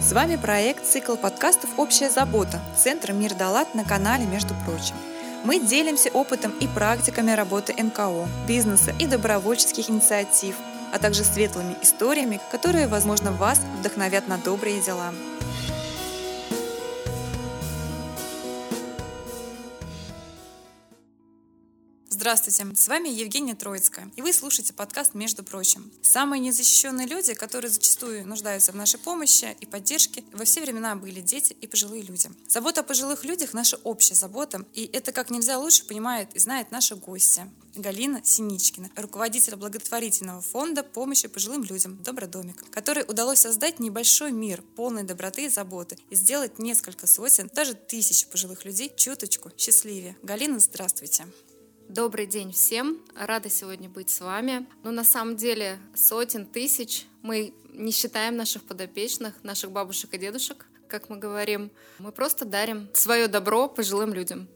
[0.00, 4.94] С вами проект «Цикл подкастов «Общая забота» Центра «Мир Далат» на канале «Между прочим».
[5.44, 10.54] Мы делимся опытом и практиками работы НКО, бизнеса и добровольческих инициатив,
[10.92, 15.12] а также светлыми историями, которые, возможно, вас вдохновят на добрые дела.
[22.20, 25.92] Здравствуйте, с вами Евгения Троицкая, и вы слушаете подкаст «Между прочим».
[26.02, 31.20] Самые незащищенные люди, которые зачастую нуждаются в нашей помощи и поддержке, во все времена были
[31.20, 32.28] дети и пожилые люди.
[32.48, 36.72] Забота о пожилых людях– наша общая забота, и это как нельзя лучше понимает и знает
[36.72, 37.48] наша гостья.
[37.76, 45.04] Галина Синичкина, руководитель благотворительного фонда помощи пожилым людям «Добродомик», который удалось создать небольшой мир полной
[45.04, 50.16] доброты и заботы и сделать несколько сотен, даже тысяч пожилых людей чуточку счастливее.
[50.24, 51.24] Галина, здравствуйте.
[51.88, 53.00] Добрый день всем.
[53.16, 54.66] Рада сегодня быть с вами.
[54.84, 57.06] Ну, на самом деле, сотен тысяч.
[57.22, 61.70] Мы не считаем наших подопечных, наших бабушек и дедушек, как мы говорим.
[61.98, 64.48] Мы просто дарим свое добро пожилым людям.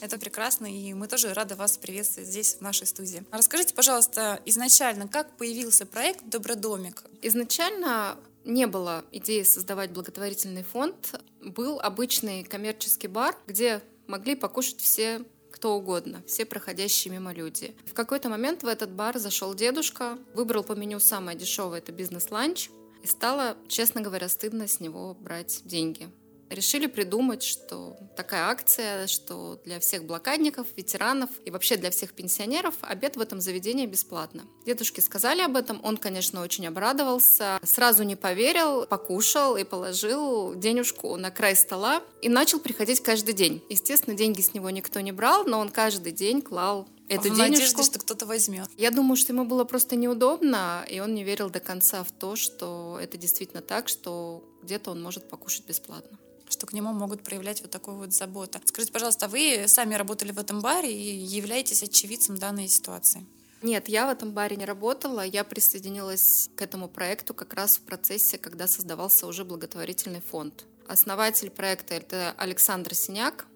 [0.00, 3.22] Это прекрасно, и мы тоже рады вас приветствовать здесь, в нашей студии.
[3.32, 7.04] Расскажите, пожалуйста, изначально, как появился проект «Добродомик»?
[7.20, 11.20] Изначально не было идеи создавать благотворительный фонд.
[11.42, 15.22] Был обычный коммерческий бар, где могли покушать все
[15.58, 17.74] кто угодно, все проходящие мимо люди.
[17.84, 22.70] В какой-то момент в этот бар зашел дедушка, выбрал по меню самое дешевое, это бизнес-ланч,
[23.02, 26.08] и стало, честно говоря, стыдно с него брать деньги
[26.50, 32.74] решили придумать, что такая акция, что для всех блокадников, ветеранов и вообще для всех пенсионеров
[32.80, 34.44] обед в этом заведении бесплатно.
[34.66, 41.16] Дедушке сказали об этом, он, конечно, очень обрадовался, сразу не поверил, покушал и положил денежку
[41.16, 43.62] на край стола и начал приходить каждый день.
[43.68, 47.42] Естественно, деньги с него никто не брал, но он каждый день клал эту в денежку.
[47.42, 48.68] надежде, что кто-то возьмет.
[48.76, 52.36] Я думаю, что ему было просто неудобно, и он не верил до конца в то,
[52.36, 56.18] что это действительно так, что где-то он может покушать бесплатно
[56.50, 58.60] что к нему могут проявлять вот такую вот заботу.
[58.64, 63.26] Скажите, пожалуйста, а вы сами работали в этом баре и являетесь очевидцем данной ситуации?
[63.60, 65.24] Нет, я в этом баре не работала.
[65.24, 70.64] Я присоединилась к этому проекту как раз в процессе, когда создавался уже благотворительный фонд.
[70.86, 73.46] Основатель проекта— это Александр Синяк.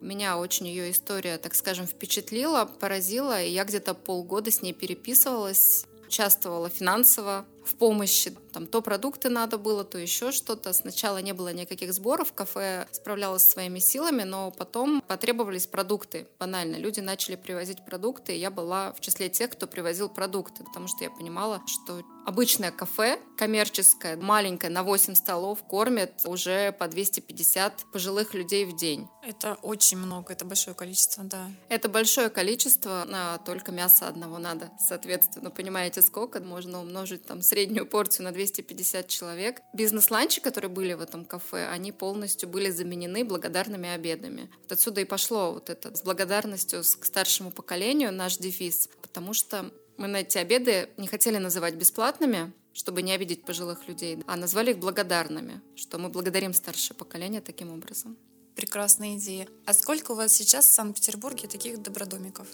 [0.00, 5.86] Меня очень ее история, так скажем, впечатлила, поразила, и я где-то полгода с ней переписывалась,
[6.06, 8.34] участвовала финансово в помощи.
[8.52, 10.72] Там то продукты надо было, то еще что-то.
[10.72, 16.26] Сначала не было никаких сборов, кафе справлялось своими силами, но потом потребовались продукты.
[16.40, 16.76] Банально.
[16.76, 21.04] Люди начали привозить продукты, и я была в числе тех, кто привозил продукты, потому что
[21.04, 28.34] я понимала, что обычное кафе, коммерческое, маленькое, на 8 столов, кормит уже по 250 пожилых
[28.34, 29.08] людей в день.
[29.22, 31.50] Это очень много, это большое количество, да.
[31.68, 34.70] Это большое количество, на только мяса одного надо.
[34.78, 39.62] Соответственно, понимаете, сколько можно умножить там средний среднюю порцию на 250 человек.
[39.74, 44.48] Бизнес-ланчи, которые были в этом кафе, они полностью были заменены благодарными обедами.
[44.62, 49.72] Вот отсюда и пошло вот это с благодарностью к старшему поколению наш дефис, потому что
[49.96, 54.70] мы на эти обеды не хотели называть бесплатными, чтобы не обидеть пожилых людей, а назвали
[54.70, 58.16] их благодарными, что мы благодарим старшее поколение таким образом.
[58.54, 59.48] Прекрасная идея.
[59.66, 62.46] А сколько у вас сейчас в Санкт-Петербурге таких добродомиков?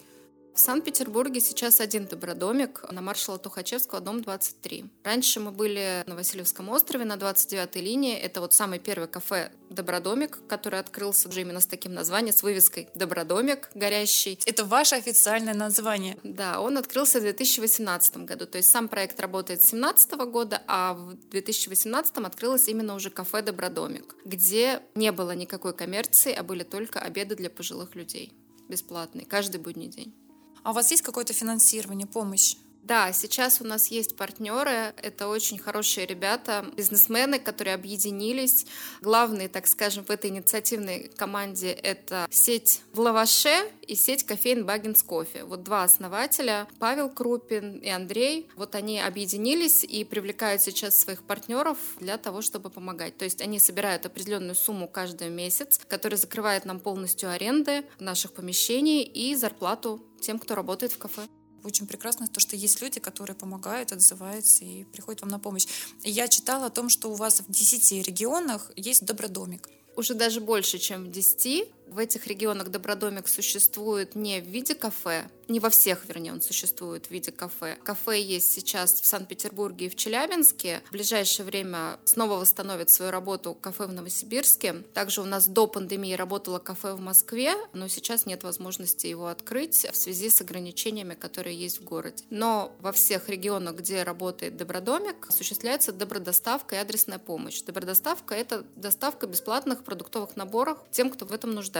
[0.54, 4.84] В Санкт-Петербурге сейчас один добродомик на маршала Тухачевского, дом 23.
[5.02, 8.16] Раньше мы были на Васильевском острове на 29-й линии.
[8.16, 12.88] Это вот самый первый кафе «Добродомик», который открылся уже именно с таким названием, с вывеской
[12.94, 14.38] «Добродомик» горящий.
[14.46, 16.18] Это ваше официальное название?
[16.22, 18.46] Да, он открылся в 2018 году.
[18.46, 23.42] То есть сам проект работает с 2017 года, а в 2018 открылось именно уже кафе
[23.42, 28.32] «Добродомик», где не было никакой коммерции, а были только обеды для пожилых людей
[28.68, 30.14] бесплатные, каждый будний день.
[30.64, 32.56] А у вас есть какое-то финансирование, помощь?
[32.84, 38.66] Да, сейчас у нас есть партнеры, это очень хорошие ребята, бизнесмены, которые объединились.
[39.00, 45.02] Главные, так скажем, в этой инициативной команде это сеть в лаваше и сеть кофеин Баггинс
[45.02, 45.44] Кофе.
[45.44, 51.78] Вот два основателя, Павел Крупин и Андрей, вот они объединились и привлекают сейчас своих партнеров
[52.00, 53.16] для того, чтобы помогать.
[53.16, 59.02] То есть они собирают определенную сумму каждый месяц, которая закрывает нам полностью аренды наших помещений
[59.04, 61.22] и зарплату тем, кто работает в кафе
[61.64, 65.66] очень прекрасно то, что есть люди, которые помогают, отзываются и приходят вам на помощь.
[66.02, 69.68] Я читала о том, что у вас в 10 регионах есть добродомик.
[69.96, 71.68] Уже даже больше, чем в 10.
[71.86, 77.06] В этих регионах Добродомик существует не в виде кафе, не во всех, вернее, он существует
[77.06, 77.76] в виде кафе.
[77.82, 80.80] Кафе есть сейчас в Санкт-Петербурге и в Челябинске.
[80.88, 84.82] В ближайшее время снова восстановит свою работу кафе в Новосибирске.
[84.94, 89.86] Также у нас до пандемии работало кафе в Москве, но сейчас нет возможности его открыть
[89.90, 92.24] в связи с ограничениями, которые есть в городе.
[92.30, 97.60] Но во всех регионах, где работает Добродомик, осуществляется добродоставка и адресная помощь.
[97.62, 101.73] Добродоставка– это доставка бесплатных продуктовых наборов тем, кто в этом нуждается.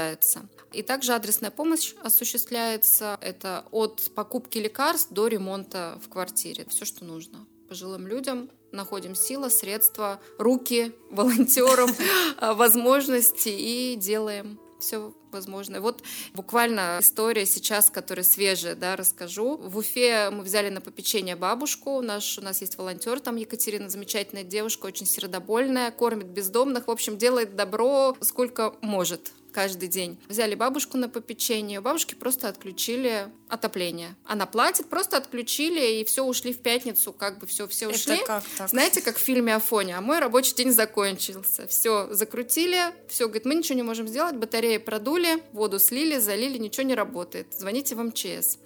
[0.73, 3.19] И также адресная помощь осуществляется.
[3.21, 6.67] Это от покупки лекарств до ремонта в квартире.
[6.69, 8.51] Все, что нужно пожилым людям.
[8.73, 11.91] Находим силы, средства, руки волонтеров,
[12.41, 15.81] возможности и делаем все возможное.
[15.81, 16.03] Вот
[16.35, 19.57] буквально история сейчас, которая свежая, да, расскажу.
[19.57, 22.01] В Уфе мы взяли на попечение бабушку.
[22.01, 26.87] Наш, у нас есть волонтер там, Екатерина, замечательная девушка, очень сердобольная, кормит бездомных.
[26.87, 30.19] В общем, делает добро сколько может каждый день.
[30.29, 34.17] Взяли бабушку на попечение, бабушки просто отключили отопление.
[34.25, 38.17] Она платит, просто отключили, и все ушли в пятницу, как бы все, все ушли.
[38.17, 38.69] Это как так?
[38.69, 41.69] Знаете, как в фильме Афоне, а мой рабочий день закончился.
[41.69, 46.85] Все, закрутили, все, говорит, мы ничего не можем сделать, батареи продули, воду слили, залили, ничего
[46.85, 47.55] не работает.
[47.57, 48.59] Звоните в МЧС.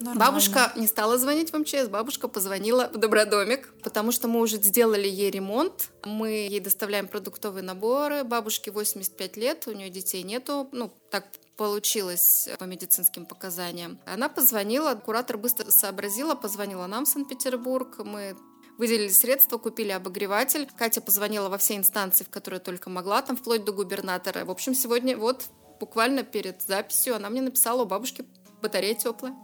[0.00, 0.20] Нормально.
[0.20, 5.06] Бабушка не стала звонить в МЧС, бабушка позвонила в Добродомик, потому что мы уже сделали
[5.06, 10.92] ей ремонт, мы ей доставляем продуктовые наборы, бабушке 85 лет, у нее детей нету, ну,
[11.10, 11.26] так
[11.56, 14.00] получилось по медицинским показаниям.
[14.04, 18.36] Она позвонила, куратор быстро сообразила, позвонила нам в Санкт-Петербург, мы
[18.78, 20.68] выделили средства, купили обогреватель.
[20.76, 24.44] Катя позвонила во все инстанции, в которые только могла, там вплоть до губернатора.
[24.44, 25.46] В общем, сегодня вот
[25.80, 28.24] буквально перед записью она мне написала, у бабушки
[28.62, 29.34] батарея теплая.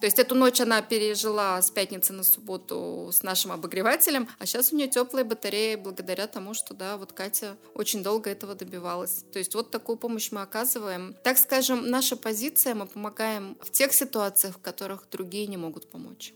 [0.00, 4.72] То есть эту ночь она пережила с пятницы на субботу с нашим обогревателем, а сейчас
[4.72, 9.24] у нее теплые батареи благодаря тому, что, да, вот Катя очень долго этого добивалась.
[9.32, 11.16] То есть вот такую помощь мы оказываем.
[11.24, 16.34] Так скажем, наша позиция, мы помогаем в тех ситуациях, в которых другие не могут помочь.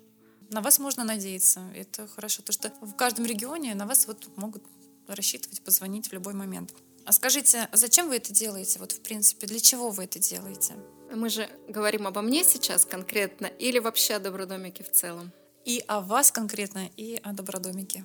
[0.48, 1.60] На вас можно надеяться.
[1.76, 4.64] Это хорошо, то что в каждом регионе на вас вот могут
[5.06, 6.74] рассчитывать, позвонить в любой момент.
[7.04, 8.78] А скажите, зачем вы это делаете?
[8.78, 10.74] Вот в принципе, для чего вы это делаете?
[11.12, 15.32] Мы же говорим обо мне сейчас конкретно или вообще о Добродомике в целом?
[15.64, 18.04] И о вас конкретно, и о Добродомике.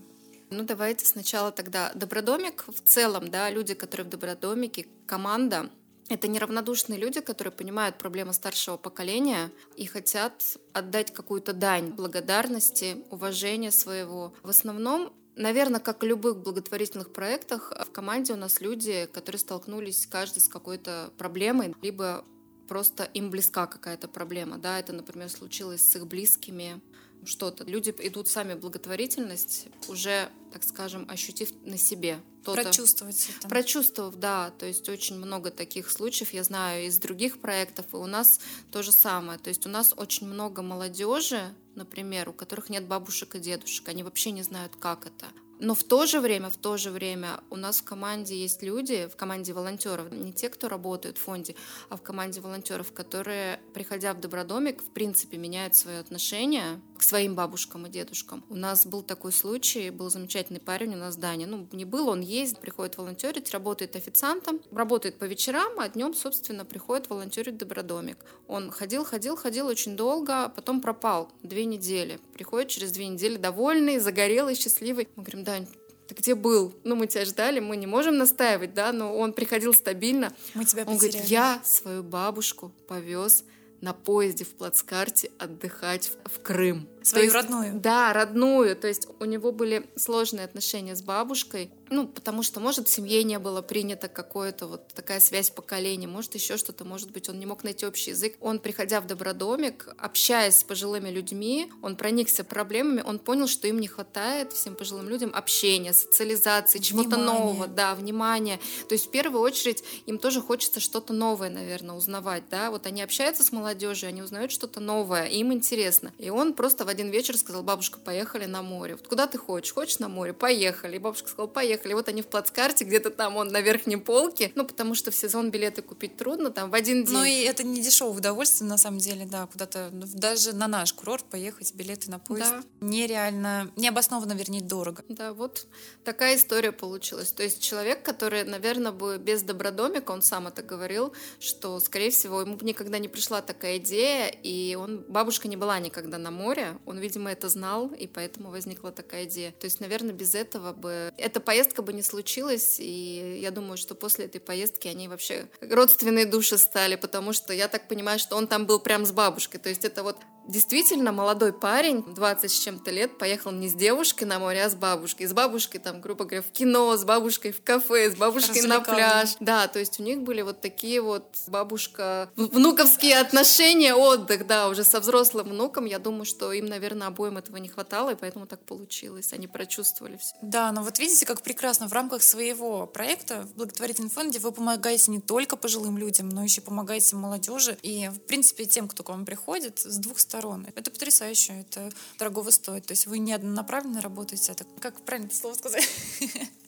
[0.49, 5.69] Ну, давайте сначала тогда Добродомик в целом, да, люди, которые в Добродомике, команда,
[6.09, 13.71] это неравнодушные люди, которые понимают проблемы старшего поколения и хотят отдать какую-то дань благодарности, уважения
[13.71, 14.33] своего.
[14.43, 20.07] В основном Наверное, как в любых благотворительных проектах, в команде у нас люди, которые столкнулись
[20.07, 22.23] каждый с какой-то проблемой, либо
[22.67, 26.81] просто им близка какая-то проблема, да, это, например, случилось с их близкими,
[27.27, 27.63] что-то.
[27.63, 32.19] Люди идут сами в благотворительность, уже, так скажем, ощутив на себе.
[32.43, 33.47] Прочувствовать это.
[33.47, 34.51] Прочувствовав, да.
[34.51, 38.39] То есть очень много таких случаев, я знаю, из других проектов, и у нас
[38.71, 39.39] то же самое.
[39.39, 41.41] То есть у нас очень много молодежи,
[41.73, 45.25] например, у которых нет бабушек и дедушек, они вообще не знают, как это.
[45.59, 49.07] Но в то же время, в то же время у нас в команде есть люди,
[49.07, 51.55] в команде волонтеров, не те, кто работают в фонде,
[51.89, 57.35] а в команде волонтеров, которые, приходя в Добродомик, в принципе, меняют свое отношение к своим
[57.35, 58.43] бабушкам и дедушкам.
[58.49, 61.47] У нас был такой случай, был замечательный парень у нас Даня.
[61.47, 66.65] Ну, не был, он есть, приходит волонтерить, работает официантом, работает по вечерам, а днем, собственно,
[66.65, 68.17] приходит волонтерить в Добродомик.
[68.47, 72.19] Он ходил, ходил, ходил очень долго, а потом пропал две недели.
[72.35, 75.07] Приходит через две недели довольный, загорелый, счастливый.
[75.15, 75.67] Мы говорим, Дань,
[76.05, 76.75] ты где был?
[76.83, 80.35] Ну, мы тебя ждали, мы не можем настаивать, да, но он приходил стабильно.
[80.53, 83.45] Мы тебя Он говорит, я свою бабушку повез
[83.79, 86.89] на поезде в плацкарте отдыхать в, в Крым.
[87.03, 87.79] Свою есть, родную?
[87.79, 88.75] Да, родную.
[88.75, 91.71] То есть у него были сложные отношения с бабушкой.
[91.89, 96.33] Ну, потому что, может, в семье не было принято какое-то вот такая связь поколений, может,
[96.35, 98.35] еще что-то, может быть, он не мог найти общий язык.
[98.39, 103.79] Он, приходя в Добродомик, общаясь с пожилыми людьми, он проникся проблемами, он понял, что им
[103.79, 108.59] не хватает, всем пожилым людям, общения, социализации, чего-то нового, да, внимания.
[108.89, 112.71] То есть, в первую очередь, им тоже хочется что-то новое, наверное, узнавать, да.
[112.71, 116.13] Вот они общаются с молодежью, они узнают что-то новое, им интересно.
[116.17, 118.95] И он просто в один вечер сказал, бабушка, поехали на море.
[118.95, 119.73] Вот куда ты хочешь?
[119.73, 120.33] Хочешь на море?
[120.33, 120.95] Поехали.
[120.95, 121.74] И бабушка сказала, поехали.
[121.83, 124.51] Вот они в плацкарте, где-то там он на верхней полке.
[124.55, 127.13] Ну, потому что в сезон билеты купить трудно, там в один день.
[127.13, 130.93] Ну, и это не дешевое удовольствие, на самом деле, да, куда-то, ну, даже на наш
[130.93, 132.51] курорт поехать, билеты на поезд.
[132.51, 132.63] Да.
[132.81, 135.03] Нереально, необоснованно, вернее, дорого.
[135.09, 135.67] Да, вот
[136.03, 137.31] такая история получилась.
[137.31, 142.41] То есть человек, который, наверное, бы без добродомика, он сам это говорил, что, скорее всего,
[142.41, 146.99] ему никогда не пришла такая идея, и он, бабушка не была никогда на море, Он,
[146.99, 149.51] видимо, это знал, и поэтому возникла такая идея.
[149.51, 153.95] То есть, наверное, без этого бы эта поездка бы не случилась, и я думаю, что
[153.95, 158.47] после этой поездки они вообще родственные души стали, потому что я так понимаю, что он
[158.47, 159.59] там был прям с бабушкой.
[159.59, 160.17] То есть это вот
[160.47, 164.75] действительно молодой парень, 20 с чем-то лет, поехал не с девушкой на море, а с
[164.75, 165.27] бабушкой.
[165.27, 169.35] С бабушкой, там, грубо говоря, в кино, с бабушкой в кафе, с бабушкой на пляж.
[169.39, 174.99] Да, то есть у них были вот такие вот бабушка-внуковские отношения, отдых, да, уже со
[174.99, 175.85] взрослым внуком.
[175.85, 179.33] Я думаю, что им, наверное, обоим этого не хватало, и поэтому так получилось.
[179.33, 180.35] Они прочувствовали все.
[180.41, 185.11] Да, но вот видите, как прекрасно в рамках своего проекта в благотворительном фонде вы помогаете
[185.11, 189.25] не только пожилым людям, но еще помогаете молодежи и, в принципе, тем, кто к вам
[189.25, 190.67] приходит, с двух сторон сторон.
[190.75, 191.89] Это потрясающе, это
[192.19, 192.85] дорогого стоит.
[192.85, 195.87] То есть вы не однонаправленно работаете, а так, как правильно это слово сказать?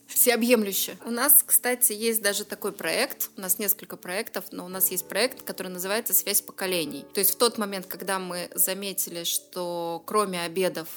[0.06, 0.96] всеобъемлюще.
[1.04, 5.06] У нас, кстати, есть даже такой проект, у нас несколько проектов, но у нас есть
[5.06, 7.04] проект, который называется «Связь поколений».
[7.12, 10.88] То есть в тот момент, когда мы заметили, что кроме обедов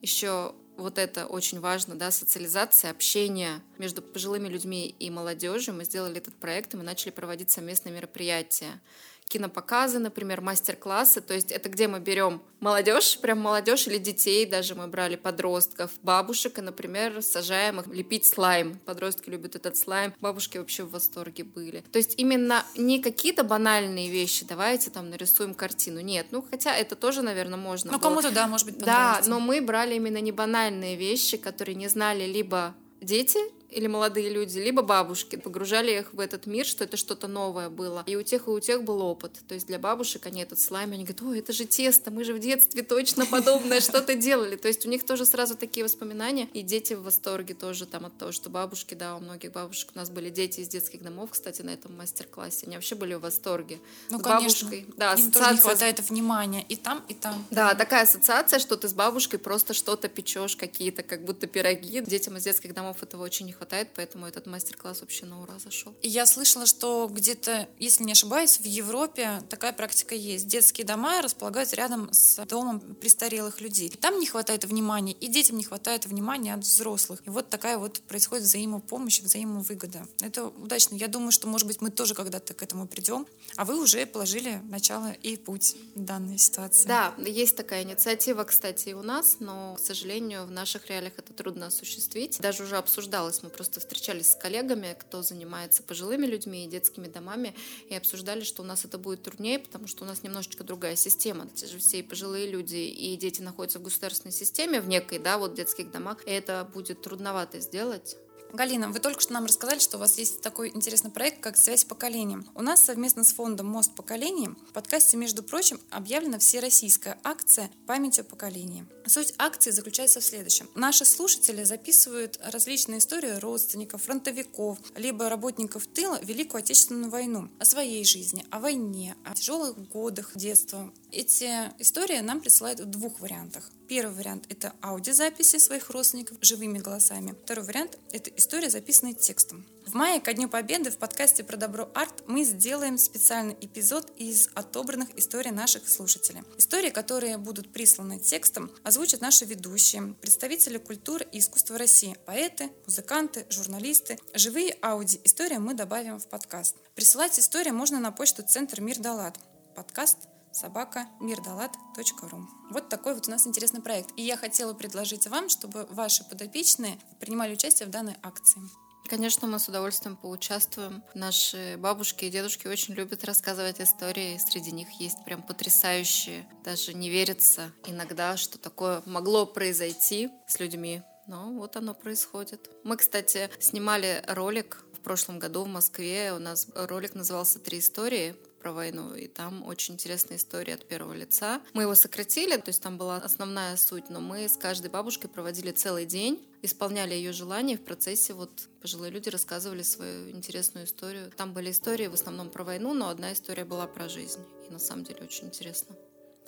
[0.00, 5.74] еще вот это очень важно, да, социализация, общение между пожилыми людьми и молодежью.
[5.74, 8.80] Мы сделали этот проект, и мы начали проводить совместные мероприятия
[9.28, 11.20] кинопоказы, например, мастер-классы.
[11.20, 15.90] То есть это где мы берем молодежь, прям молодежь или детей, даже мы брали подростков,
[16.02, 18.78] бабушек, и, например, сажаем их лепить слайм.
[18.84, 21.82] Подростки любят этот слайм, бабушки вообще в восторге были.
[21.92, 26.00] То есть именно не какие-то банальные вещи, давайте там нарисуем картину.
[26.00, 27.92] Нет, ну хотя это тоже, наверное, можно.
[27.92, 31.88] Ну кому-то да, может быть, Да, но мы брали именно не банальные вещи, которые не
[31.88, 33.38] знали либо дети,
[33.74, 38.04] или молодые люди, либо бабушки погружали их в этот мир, что это что-то новое было.
[38.06, 39.40] И у тех и у тех был опыт.
[39.48, 42.34] То есть для бабушек они этот слайм, они говорят, ой, это же тесто, мы же
[42.34, 44.56] в детстве точно подобное что-то делали.
[44.56, 48.16] То есть у них тоже сразу такие воспоминания, и дети в восторге тоже там от
[48.16, 51.62] того, что бабушки, да, у многих бабушек у нас были дети из детских домов, кстати,
[51.62, 53.80] на этом мастер-классе, они вообще были в восторге.
[54.10, 54.68] Ну, с конечно.
[54.70, 54.94] бабушкой.
[54.96, 57.44] Да, Им тоже не хватает внимания и там, и там.
[57.50, 62.00] Да, такая ассоциация, что ты с бабушкой просто что-то печешь, какие-то как будто пироги.
[62.00, 65.58] Детям из детских домов этого очень не хватает хватает, поэтому этот мастер-класс вообще на ура
[65.58, 65.94] зашел.
[66.02, 70.46] Я слышала, что где-то, если не ошибаюсь, в Европе такая практика есть.
[70.46, 73.88] Детские дома располагаются рядом с домом престарелых людей.
[73.88, 77.22] Там не хватает внимания, и детям не хватает внимания от взрослых.
[77.24, 80.06] И вот такая вот происходит взаимопомощь, взаимовыгода.
[80.20, 80.96] Это удачно.
[80.96, 84.60] Я думаю, что, может быть, мы тоже когда-то к этому придем, а вы уже положили
[84.68, 86.86] начало и путь данной ситуации.
[86.86, 91.32] Да, есть такая инициатива, кстати, и у нас, но, к сожалению, в наших реалиях это
[91.32, 92.38] трудно осуществить.
[92.40, 97.54] Даже уже обсуждалось, мы просто встречались с коллегами, кто занимается пожилыми людьми и детскими домами,
[97.88, 101.48] и обсуждали, что у нас это будет труднее, потому что у нас немножечко другая система.
[101.54, 105.38] Те же все и пожилые люди, и дети находятся в государственной системе, в некой, да,
[105.38, 108.16] вот детских домах, и это будет трудновато сделать.
[108.54, 111.84] Галина, вы только что нам рассказали, что у вас есть такой интересный проект, как «Связь
[111.84, 112.36] поколений».
[112.54, 118.20] У нас совместно с фондом «Мост поколений» в подкасте, между прочим, объявлена всероссийская акция «Память
[118.20, 118.86] о поколении».
[119.06, 120.70] Суть акции заключается в следующем.
[120.76, 127.64] Наши слушатели записывают различные истории родственников, фронтовиков, либо работников тыла в Великую Отечественную войну, о
[127.64, 130.92] своей жизни, о войне, о тяжелых годах детства.
[131.10, 133.68] Эти истории нам присылают в двух вариантах.
[133.86, 137.34] Первый вариант— это аудиозаписи своих родственников живыми голосами.
[137.44, 139.64] Второй вариант— это история, записанная текстом.
[139.86, 144.50] В мае, ко Дню Победы, в подкасте про добро арт мы сделаем специальный эпизод из
[144.54, 146.42] отобранных историй наших слушателей.
[146.58, 153.46] Истории, которые будут присланы текстом, озвучат наши ведущие, представители культуры и искусства России, поэты, музыканты,
[153.48, 154.18] журналисты.
[154.34, 156.76] Живые ауди-истории мы добавим в подкаст.
[156.94, 159.38] Присылать истории можно на почту Центр Мир Далат.
[159.74, 160.18] Подкаст
[160.54, 162.48] собака мирдалат.ру.
[162.70, 164.10] Вот такой вот у нас интересный проект.
[164.16, 168.62] И я хотела предложить вам, чтобы ваши подопечные принимали участие в данной акции.
[169.06, 171.02] Конечно, мы с удовольствием поучаствуем.
[171.14, 174.38] Наши бабушки и дедушки очень любят рассказывать истории.
[174.38, 176.48] Среди них есть прям потрясающие.
[176.64, 181.02] Даже не верится иногда, что такое могло произойти с людьми.
[181.26, 182.70] Но вот оно происходит.
[182.82, 186.32] Мы, кстати, снимали ролик в прошлом году в Москве.
[186.32, 188.34] У нас ролик назывался «Три истории»
[188.64, 191.60] про войну, и там очень интересная история от первого лица.
[191.74, 195.70] Мы его сократили, то есть там была основная суть, но мы с каждой бабушкой проводили
[195.70, 201.30] целый день, исполняли ее желания, в процессе вот пожилые люди рассказывали свою интересную историю.
[201.36, 204.78] Там были истории в основном про войну, но одна история была про жизнь, и на
[204.78, 205.94] самом деле очень интересно.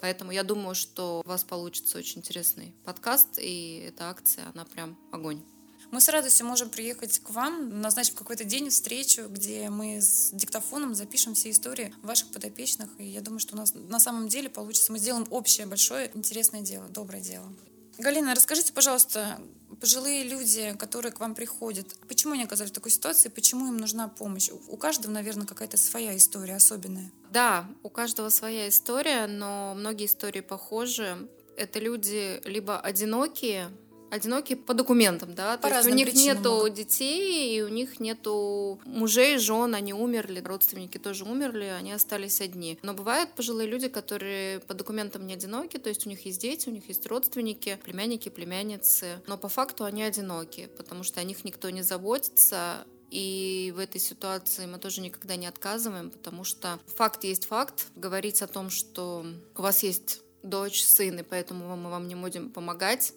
[0.01, 4.97] Поэтому я думаю, что у вас получится очень интересный подкаст, и эта акция, она прям
[5.11, 5.43] огонь.
[5.89, 10.93] Мы с радостью можем приехать к вам, назначив какой-то день встречу, где мы с диктофоном
[10.95, 12.89] запишем все истории ваших подопечных.
[12.97, 14.91] И я думаю, что у нас на самом деле получится.
[14.91, 17.47] Мы сделаем общее, большое, интересное дело, доброе дело.
[17.97, 19.39] Галина, расскажите, пожалуйста,
[19.81, 24.07] пожилые люди, которые к вам приходят, почему они оказались в такой ситуации, почему им нужна
[24.07, 24.49] помощь?
[24.51, 27.11] У каждого, наверное, какая-то своя история особенная.
[27.31, 31.27] Да, у каждого своя история, но многие истории похожи
[31.57, 33.71] это люди либо одинокие,
[34.09, 36.73] одинокие по документам, да, по то есть у них нету могут.
[36.73, 42.79] детей, и у них нету мужей, жен, они умерли, родственники тоже умерли, они остались одни.
[42.81, 46.69] Но бывают пожилые люди, которые по документам не одиноки, то есть у них есть дети,
[46.69, 51.43] у них есть родственники, племянники, племянницы, но по факту они одиноки, потому что о них
[51.43, 57.23] никто не заботится, и в этой ситуации мы тоже никогда не отказываем, потому что факт
[57.23, 57.87] есть факт.
[57.95, 62.49] Говорить о том, что у вас есть дочь, сын, и поэтому мы вам не будем
[62.49, 63.13] помогать,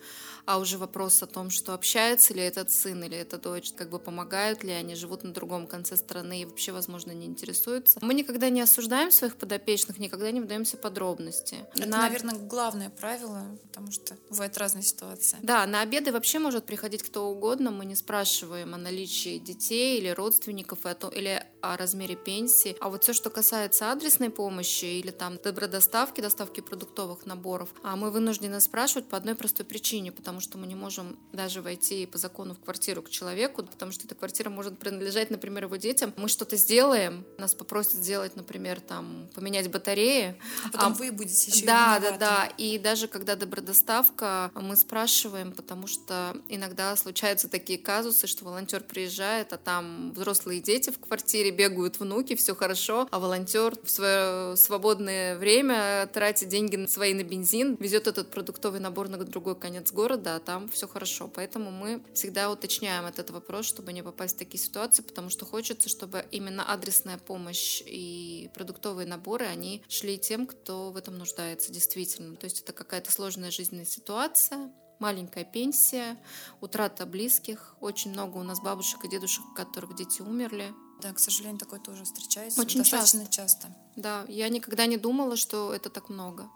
[0.51, 4.01] а уже вопрос о том, что общается ли этот сын или эта дочь, как бы
[4.01, 8.01] помогают ли они, живут на другом конце страны и вообще, возможно, не интересуются.
[8.03, 11.59] Мы никогда не осуждаем своих подопечных, никогда не вдаемся подробности.
[11.77, 11.99] Это, на...
[11.99, 15.39] наверное, главное правило, потому что бывают разные ситуации.
[15.41, 20.09] Да, на обеды вообще может приходить кто угодно, мы не спрашиваем о наличии детей или
[20.09, 20.81] родственников,
[21.15, 22.77] или о размере пенсии.
[22.81, 28.11] А вот все, что касается адресной помощи или там добродоставки, доставки продуктовых наборов, а мы
[28.11, 32.55] вынуждены спрашивать по одной простой причине, потому что мы не можем даже войти по закону
[32.55, 36.13] в квартиру к человеку, потому что эта квартира может принадлежать, например, его детям.
[36.17, 40.39] Мы что-то сделаем, нас попросят сделать, например, там, поменять батареи.
[40.65, 42.49] А потом а, вы будете еще Да, да, да.
[42.59, 49.53] И даже когда добродоставка, мы спрашиваем, потому что иногда случаются такие казусы, что волонтер приезжает,
[49.53, 55.39] а там взрослые дети в квартире, бегают внуки, все хорошо, а волонтер в свое свободное
[55.39, 60.41] время тратит деньги свои на бензин, везет этот продуктовый набор на другой конец города, а
[60.41, 61.29] там все хорошо.
[61.29, 65.89] Поэтому мы всегда уточняем этот вопрос, чтобы не попасть в такие ситуации, потому что хочется,
[65.89, 72.37] чтобы именно адресная помощь и продуктовые наборы, они шли тем, кто в этом нуждается действительно.
[72.37, 76.17] То есть это какая-то сложная жизненная ситуация, маленькая пенсия,
[76.61, 77.75] утрата близких.
[77.81, 80.73] Очень много у нас бабушек и дедушек, у которых дети умерли.
[81.01, 82.61] Да, к сожалению, такое тоже встречается.
[82.61, 83.37] Очень достаточно часто.
[83.37, 83.77] часто.
[83.97, 86.49] Да, я никогда не думала, что это так много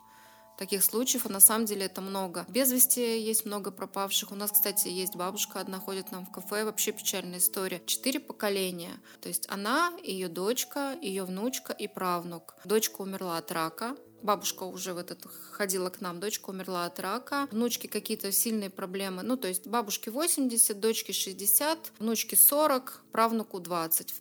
[0.57, 2.45] таких случаев, а на самом деле это много.
[2.49, 4.33] Без вести есть много пропавших.
[4.33, 7.83] У нас, кстати, есть бабушка одна ходит нам в кафе, вообще печальная история.
[7.87, 8.93] Четыре поколения.
[9.21, 12.55] То есть она, ее дочка, ее внучка и правнук.
[12.65, 17.47] Дочка умерла от рака, бабушка уже в этот ходила к нам, дочка умерла от рака,
[17.51, 24.15] внучки какие-то сильные проблемы, ну, то есть бабушке 80, дочке 60, внучке 40, правнуку 20.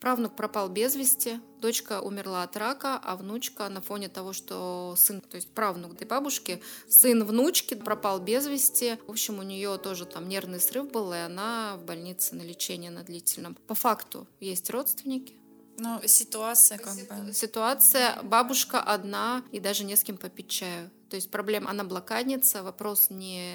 [0.00, 5.20] Правнук пропал без вести, дочка умерла от рака, а внучка на фоне того, что сын,
[5.20, 8.98] то есть правнук этой бабушки, сын внучки пропал без вести.
[9.06, 12.88] В общем, у нее тоже там нервный срыв был, и она в больнице на лечении
[12.88, 13.54] на длительном.
[13.66, 15.40] По факту есть родственники,
[15.80, 17.32] ну, ситуация как бы.
[17.32, 20.90] Ситуация, бабушка одна и даже не с кем попить чаю.
[21.08, 23.54] То есть проблема, она блокадница, вопрос не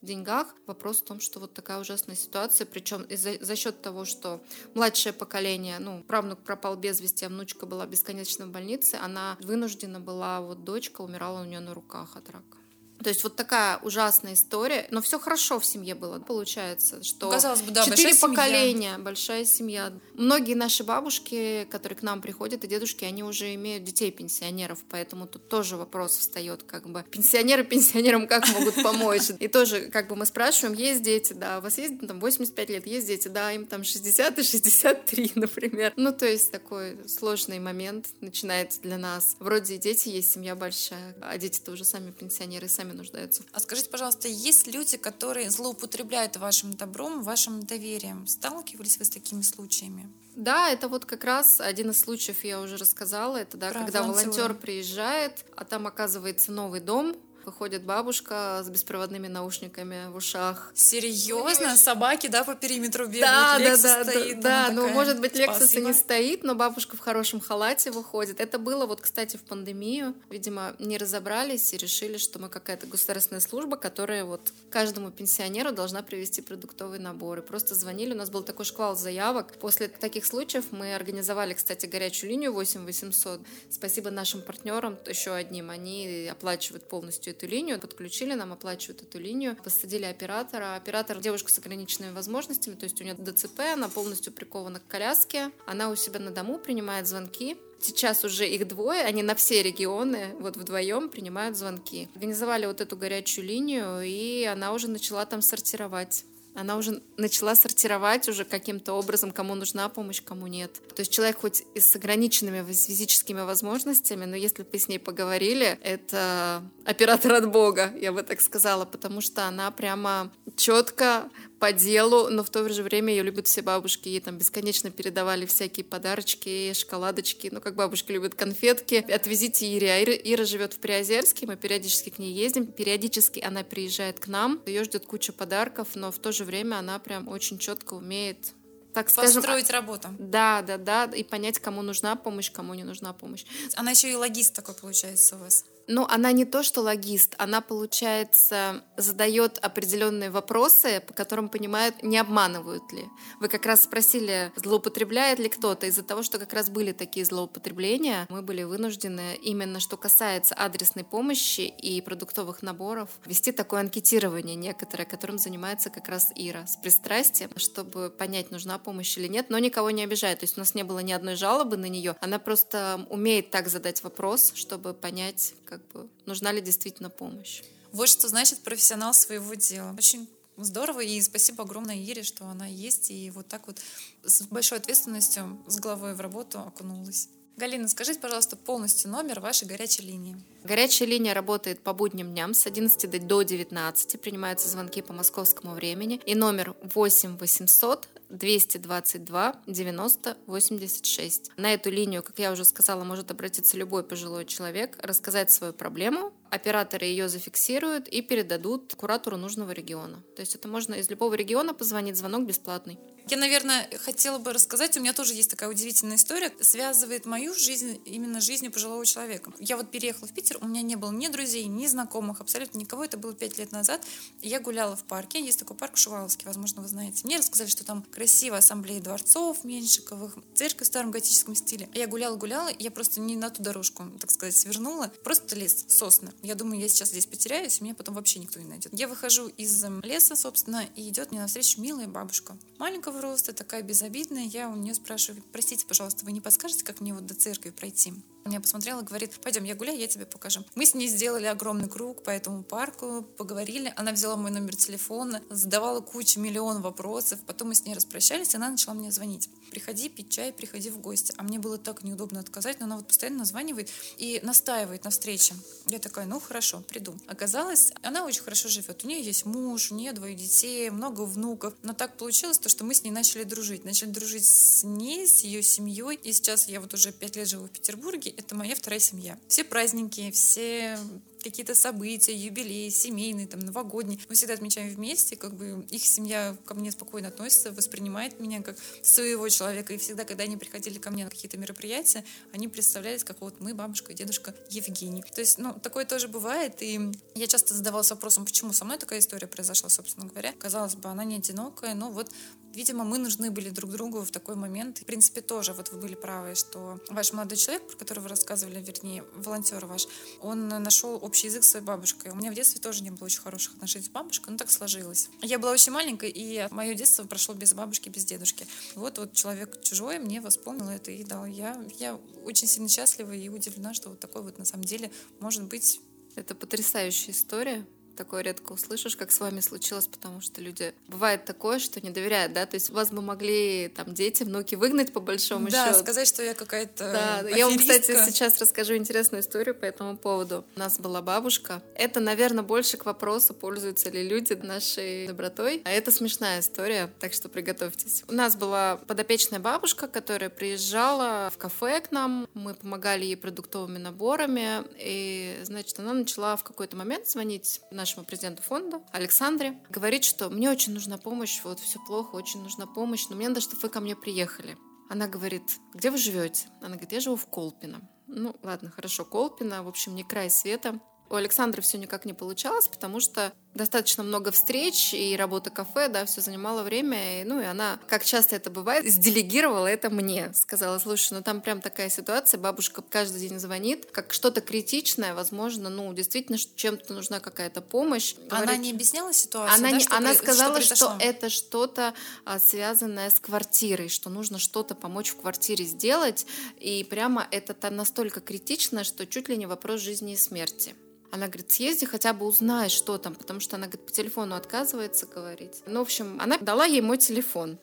[0.00, 0.54] в деньгах.
[0.66, 4.42] Вопрос в том, что вот такая ужасная ситуация, причем за, за счет того, что
[4.74, 10.00] младшее поколение, ну, правнук пропал без вести, а внучка была бесконечно в больнице, она вынуждена
[10.00, 12.58] была, вот дочка умирала у нее на руках от рака.
[13.02, 17.62] То есть вот такая ужасная история, но все хорошо в семье было, получается, что казалось
[17.62, 18.98] бы, да, четыре большая поколения, семья.
[18.98, 19.92] большая семья.
[20.14, 25.26] Многие наши бабушки, которые к нам приходят, и дедушки, они уже имеют детей пенсионеров, поэтому
[25.26, 29.30] тут тоже вопрос встает, как бы пенсионеры пенсионерам как могут помочь?
[29.38, 32.86] И тоже, как бы мы спрашиваем, есть дети, да, у вас есть там 85 лет,
[32.86, 35.92] есть дети, да, им там 60 и 63, например.
[35.96, 39.36] Ну, то есть такой сложный момент начинается для нас.
[39.38, 43.42] Вроде и дети есть, семья большая, а дети-то уже сами пенсионеры, сами сами нуждаются.
[43.52, 48.26] А скажите, пожалуйста, есть люди, которые злоупотребляют вашим добром, вашим доверием?
[48.26, 50.08] Сталкивались вы с такими случаями?
[50.34, 54.02] Да, это вот как раз один из случаев, я уже рассказала, это да, Про когда
[54.02, 57.16] волонтер приезжает, а там оказывается новый дом,
[57.46, 60.72] выходит бабушка с беспроводными наушниками в ушах.
[60.74, 61.76] Серьезно?
[61.76, 63.20] Собаки, да, по периметру бегают?
[63.20, 64.72] Да, Lexus да, да, стоит, да, да.
[64.72, 68.40] Ну, может быть, Лексуса не стоит, но бабушка в хорошем халате выходит.
[68.40, 70.14] Это было вот, кстати, в пандемию.
[70.28, 76.02] Видимо, не разобрались и решили, что мы какая-то государственная служба, которая вот каждому пенсионеру должна
[76.02, 77.42] привезти продуктовые наборы.
[77.42, 79.54] Просто звонили, у нас был такой шквал заявок.
[79.60, 83.40] После таких случаев мы организовали, кстати, горячую линию 8 800.
[83.70, 85.70] Спасибо нашим партнерам, еще одним.
[85.70, 90.74] Они оплачивают полностью эту линию, подключили нам, оплачивают эту линию, посадили оператора.
[90.74, 95.50] Оператор девушка с ограниченными возможностями, то есть у нее ДЦП, она полностью прикована к коляске,
[95.66, 100.34] она у себя на дому принимает звонки, Сейчас уже их двое, они на все регионы
[100.40, 102.08] вот вдвоем принимают звонки.
[102.14, 106.24] Организовали вот эту горячую линию, и она уже начала там сортировать
[106.56, 110.72] она уже начала сортировать уже каким-то образом, кому нужна помощь, кому нет.
[110.94, 115.78] То есть человек хоть и с ограниченными физическими возможностями, но если бы с ней поговорили,
[115.82, 122.28] это оператор от Бога, я бы так сказала, потому что она прямо четко по делу,
[122.28, 124.08] но в то же время ее любят все бабушки.
[124.08, 127.48] Ей там бесконечно передавали всякие подарочки, шоколадочки.
[127.50, 128.94] Ну, как бабушки любят конфетки.
[129.10, 129.92] Отвезите Ире.
[129.92, 132.66] А Ира, Ира живет в Приозерске, мы периодически к ней ездим.
[132.66, 134.60] Периодически она приезжает к нам.
[134.66, 138.52] Ее ждет куча подарков, но в то же время она прям очень четко умеет
[138.96, 139.42] так скажем...
[139.42, 140.08] Построить работу.
[140.18, 143.44] Да, да, да, и понять, кому нужна помощь, кому не нужна помощь.
[143.74, 145.66] Она еще и логист такой получается у вас.
[145.88, 152.18] Ну, она не то, что логист, она, получается, задает определенные вопросы, по которым понимает, не
[152.18, 153.04] обманывают ли.
[153.40, 155.86] Вы как раз спросили, злоупотребляет ли кто-то.
[155.86, 161.04] Из-за того, что как раз были такие злоупотребления, мы были вынуждены, именно что касается адресной
[161.04, 167.50] помощи и продуктовых наборов, вести такое анкетирование некоторое, которым занимается как раз Ира с пристрастием,
[167.56, 170.40] чтобы понять, нужна помощь или нет, но никого не обижает.
[170.40, 172.16] То есть у нас не было ни одной жалобы на нее.
[172.20, 177.62] Она просто умеет так задать вопрос, чтобы понять, как бы нужна ли действительно помощь.
[177.92, 179.94] Вот что значит профессионал своего дела.
[179.96, 183.80] Очень здорово, и спасибо огромное Ире, что она есть, и вот так вот
[184.24, 187.28] с большой ответственностью с головой в работу окунулась.
[187.56, 190.36] Галина, скажите, пожалуйста, полностью номер вашей горячей линии.
[190.62, 194.20] Горячая линия работает по будним дням с 11 до 19.
[194.20, 196.20] Принимаются звонки по московскому времени.
[196.26, 201.50] И номер 8 800 222 90 86.
[201.56, 206.32] На эту линию, как я уже сказала, может обратиться любой пожилой человек, рассказать свою проблему.
[206.50, 210.22] Операторы ее зафиксируют и передадут куратору нужного региона.
[210.36, 212.98] То есть это можно из любого региона позвонить, звонок бесплатный.
[213.28, 218.00] Я, наверное, хотела бы рассказать, у меня тоже есть такая удивительная история, связывает мою жизнь
[218.04, 219.52] именно жизнью пожилого человека.
[219.58, 223.04] Я вот переехала в Питер, у меня не было ни друзей, ни знакомых, абсолютно никого,
[223.04, 224.00] это было пять лет назад.
[224.42, 227.22] Я гуляла в парке, есть такой парк Шуваловский, возможно, вы знаете.
[227.24, 231.86] Мне рассказали, что там красивая ассамблея дворцов Меньшиковых, церковь в старом готическом стиле.
[231.92, 236.32] Я гуляла-гуляла, я просто не на ту дорожку, так сказать, свернула, просто лес, сосны.
[236.42, 238.90] Я думаю, я сейчас здесь потеряюсь, меня потом вообще никто не найдет.
[238.94, 242.56] Я выхожу из леса, собственно, и идет мне навстречу милая бабушка.
[242.78, 244.44] Маленького роста, такая безобидная.
[244.44, 248.14] Я у нее спрашиваю, простите, пожалуйста, вы не подскажете, как мне вот до церкви пройти?
[248.46, 250.64] Она посмотрела говорит, пойдем, я гуляю, я тебе покажу.
[250.76, 253.92] Мы с ней сделали огромный круг по этому парку, поговорили.
[253.96, 257.40] Она взяла мой номер телефона, задавала кучу, миллион вопросов.
[257.44, 259.50] Потом мы с ней распрощались, и она начала мне звонить.
[259.72, 261.34] Приходи пить чай, приходи в гости.
[261.36, 265.54] А мне было так неудобно отказать, но она вот постоянно названивает и настаивает на встрече.
[265.86, 267.14] Я такая, ну хорошо, приду.
[267.26, 269.04] Оказалось, она очень хорошо живет.
[269.04, 271.74] У нее есть муж, у нее двое детей, много внуков.
[271.82, 273.84] Но так получилось, то, что мы с ней начали дружить.
[273.84, 276.14] Начали дружить с ней, с ее семьей.
[276.22, 279.38] И сейчас я вот уже пять лет живу в Петербурге, это моя вторая семья.
[279.48, 280.98] Все праздники, все
[281.42, 284.18] какие-то события, юбилеи, семейные, там, новогодние.
[284.28, 288.76] Мы всегда отмечаем вместе, как бы их семья ко мне спокойно относится, воспринимает меня как
[289.02, 289.94] своего человека.
[289.94, 293.74] И всегда, когда они приходили ко мне на какие-то мероприятия, они представлялись, как вот мы,
[293.74, 295.22] бабушка и дедушка Евгений.
[295.22, 296.82] То есть, ну, такое тоже бывает.
[296.82, 300.52] И я часто задавалась вопросом, почему со мной такая история произошла, собственно говоря.
[300.58, 302.28] Казалось бы, она не одинокая, но вот
[302.76, 304.98] видимо, мы нужны были друг другу в такой момент.
[304.98, 308.80] В принципе, тоже вот вы были правы, что ваш молодой человек, про которого вы рассказывали,
[308.80, 310.06] вернее, волонтер ваш,
[310.42, 312.32] он нашел общий язык с своей бабушкой.
[312.32, 315.30] У меня в детстве тоже не было очень хороших отношений с бабушкой, но так сложилось.
[315.42, 318.66] Я была очень маленькой, и мое детство прошло без бабушки, без дедушки.
[318.94, 321.46] Вот вот человек чужой мне воспомнил это и дал.
[321.46, 325.10] Я, я очень сильно счастлива и удивлена, что вот такой вот на самом деле
[325.40, 326.00] может быть
[326.34, 327.86] это потрясающая история
[328.16, 330.94] такое редко услышишь, как с вами случилось, потому что люди...
[331.08, 332.66] Бывает такое, что не доверяют, да?
[332.66, 335.98] То есть вас бы могли там дети, внуки выгнать по большому да, счету.
[335.98, 337.58] Да, сказать, что я какая-то Да, аферистка.
[337.58, 340.64] я вам, кстати, сейчас расскажу интересную историю по этому поводу.
[340.74, 341.82] У нас была бабушка.
[341.94, 345.82] Это, наверное, больше к вопросу, пользуются ли люди нашей добротой.
[345.84, 348.24] А это смешная история, так что приготовьтесь.
[348.28, 352.48] У нас была подопечная бабушка, которая приезжала в кафе к нам.
[352.54, 354.84] Мы помогали ей продуктовыми наборами.
[354.98, 360.48] И, значит, она начала в какой-то момент звонить на нашему президенту фонда Александре, говорит, что
[360.48, 363.88] мне очень нужна помощь, вот все плохо, очень нужна помощь, но мне надо, чтобы вы
[363.88, 364.78] ко мне приехали.
[365.10, 366.68] Она говорит, где вы живете?
[366.78, 368.00] Она говорит, я живу в Колпино.
[368.28, 371.00] Ну, ладно, хорошо, Колпино, в общем, не край света.
[371.28, 376.24] У Александры все никак не получалось, потому что достаточно много встреч и работа кафе, да,
[376.26, 377.42] все занимало время.
[377.42, 380.52] И, ну и она, как часто это бывает, сделегировала это мне.
[380.54, 385.88] Сказала, слушай, ну там прям такая ситуация, бабушка каждый день звонит, как что-то критичное, возможно,
[385.88, 388.34] ну действительно чем-то нужна какая-то помощь.
[388.34, 389.74] Говорит, она не объясняла ситуацию?
[389.74, 390.36] Она, да, не, что она при...
[390.36, 395.84] сказала, что, что это что-то а, связанное с квартирой, что нужно что-то помочь в квартире
[395.84, 396.46] сделать.
[396.80, 400.94] И прямо это настолько критично, что чуть ли не вопрос жизни и смерти.
[401.30, 405.26] Она говорит, съезди хотя бы узнай, что там, потому что она говорит, по телефону отказывается
[405.26, 405.82] говорить.
[405.86, 407.78] Ну, в общем, она дала ей мой телефон.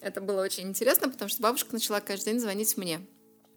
[0.00, 3.00] Это было очень интересно, потому что бабушка начала каждый день звонить мне.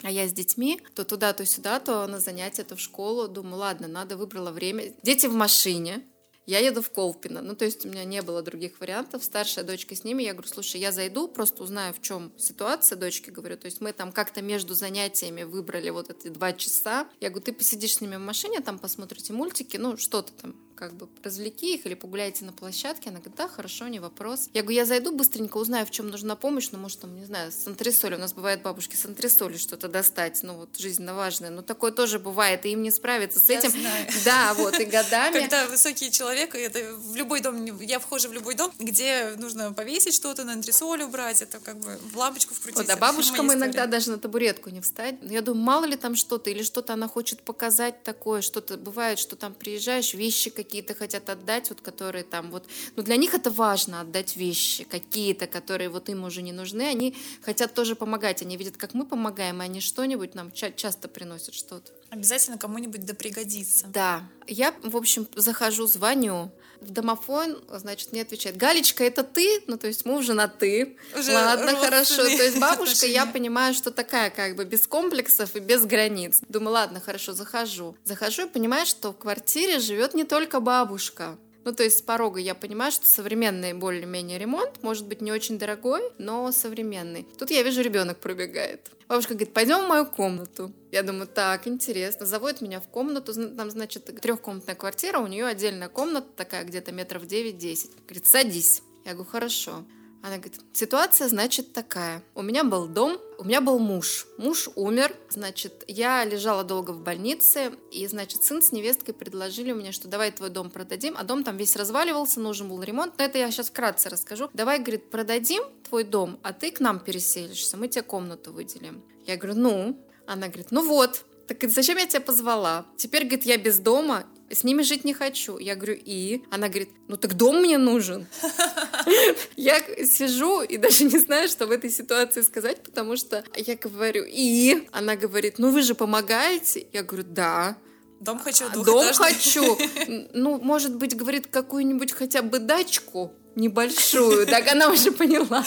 [0.03, 3.27] А я с детьми, то туда, то сюда, то на занятия, то в школу.
[3.27, 4.93] Думаю, ладно, надо, выбрала время.
[5.03, 6.03] Дети в машине.
[6.47, 7.41] Я еду в Колпино.
[7.41, 9.21] Ну, то есть у меня не было других вариантов.
[9.21, 10.23] Старшая дочка с ними.
[10.23, 13.57] Я говорю, слушай, я зайду, просто узнаю, в чем ситуация, дочке говорю.
[13.57, 17.09] То есть мы там как-то между занятиями выбрали вот эти два часа.
[17.19, 20.93] Я говорю, ты посидишь с ними в машине, там посмотрите мультики, ну, что-то там как
[20.93, 23.09] бы развлеки их или погуляйте на площадке.
[23.09, 24.49] Она говорит, да, хорошо, не вопрос.
[24.53, 27.51] Я говорю, я зайду быстренько, узнаю, в чем нужна помощь, ну, может, там, не знаю,
[27.51, 28.17] с антресолью.
[28.17, 31.49] У нас бывает бабушки с антресолью что-то достать, ну, вот, жизненно важное.
[31.49, 33.71] Но такое тоже бывает, и им не справиться с Я этим.
[33.71, 34.07] знаю.
[34.25, 35.39] Да, вот, и годами.
[35.39, 40.13] Когда высокий человек, это в любой дом, я вхожу в любой дом, где нужно повесить
[40.13, 42.77] что-то, на антресоль убрать, это как бы в лампочку вкрутить.
[42.77, 45.15] Вот, а бабушкам иногда даже на табуретку не встать.
[45.21, 49.35] Я думаю, мало ли там что-то, или что-то она хочет показать такое, что-то бывает, что
[49.35, 52.67] там приезжаешь, вещи какие-то хотят отдать, вот которые там вот...
[52.97, 56.81] Ну, для них это важно, отдать вещи какие-то, которые вот им уже не нужны.
[56.81, 61.07] Они хотят тоже помогать, они видят, как мы помогаем, и они что-нибудь нам ча- часто
[61.07, 61.93] приносят что-то.
[62.09, 63.87] Обязательно кому-нибудь да пригодится.
[63.87, 64.29] Да.
[64.45, 66.51] Я, в общем, захожу, звоню.
[66.81, 69.63] В домофон, значит, мне отвечает, Галечка, это ты?
[69.67, 70.97] Ну, то есть мы уже на ты.
[71.17, 72.23] Уже Ладно, хорошо.
[72.23, 76.41] То есть бабушка, я понимаю, что такая как бы без комплексов и без границ.
[76.47, 77.95] Думаю, ладно, хорошо, захожу.
[78.03, 81.37] Захожу и понимаю, что в квартире живет не только бабушка.
[81.67, 85.59] Ну, то есть с порога я понимаю, что современный более-менее ремонт, может быть, не очень
[85.59, 87.27] дорогой, но современный.
[87.37, 88.89] Тут я вижу, ребенок пробегает.
[89.09, 90.71] Бабушка говорит, пойдем в мою комнату.
[90.93, 92.25] Я думаю, так, интересно.
[92.25, 93.33] Заводит меня в комнату.
[93.33, 97.91] Там, значит, трехкомнатная квартира, у нее отдельная комната, такая где-то метров 9-10.
[98.05, 98.81] Говорит, садись.
[99.03, 99.83] Я говорю, хорошо.
[100.23, 102.23] Она говорит, ситуация, значит, такая.
[102.35, 104.27] У меня был дом, у меня был муж.
[104.37, 109.91] Муж умер, значит, я лежала долго в больнице, и, значит, сын с невесткой предложили мне,
[109.91, 113.13] что давай твой дом продадим, а дом там весь разваливался, нужен был ремонт.
[113.17, 114.49] Но это я сейчас вкратце расскажу.
[114.53, 119.03] Давай, говорит, продадим твой дом, а ты к нам переселишься, мы тебе комнату выделим.
[119.25, 120.03] Я говорю, ну?
[120.25, 122.85] Она говорит, ну вот, так зачем я тебя позвала?
[122.97, 125.57] Теперь, говорит, я без дома, с ними жить не хочу.
[125.57, 126.43] Я говорю, и?
[126.51, 128.27] Она говорит, ну так дом мне нужен.
[129.55, 134.23] Я сижу и даже не знаю, что в этой ситуации сказать, потому что я говорю,
[134.27, 134.87] и?
[134.91, 136.87] Она говорит, ну вы же помогаете?
[136.93, 137.77] Я говорю, да.
[138.19, 139.77] Дом хочу «А, Дом хочу.
[140.33, 144.47] Ну, может быть, говорит, какую-нибудь хотя бы дачку небольшую.
[144.47, 145.63] Так она уже поняла.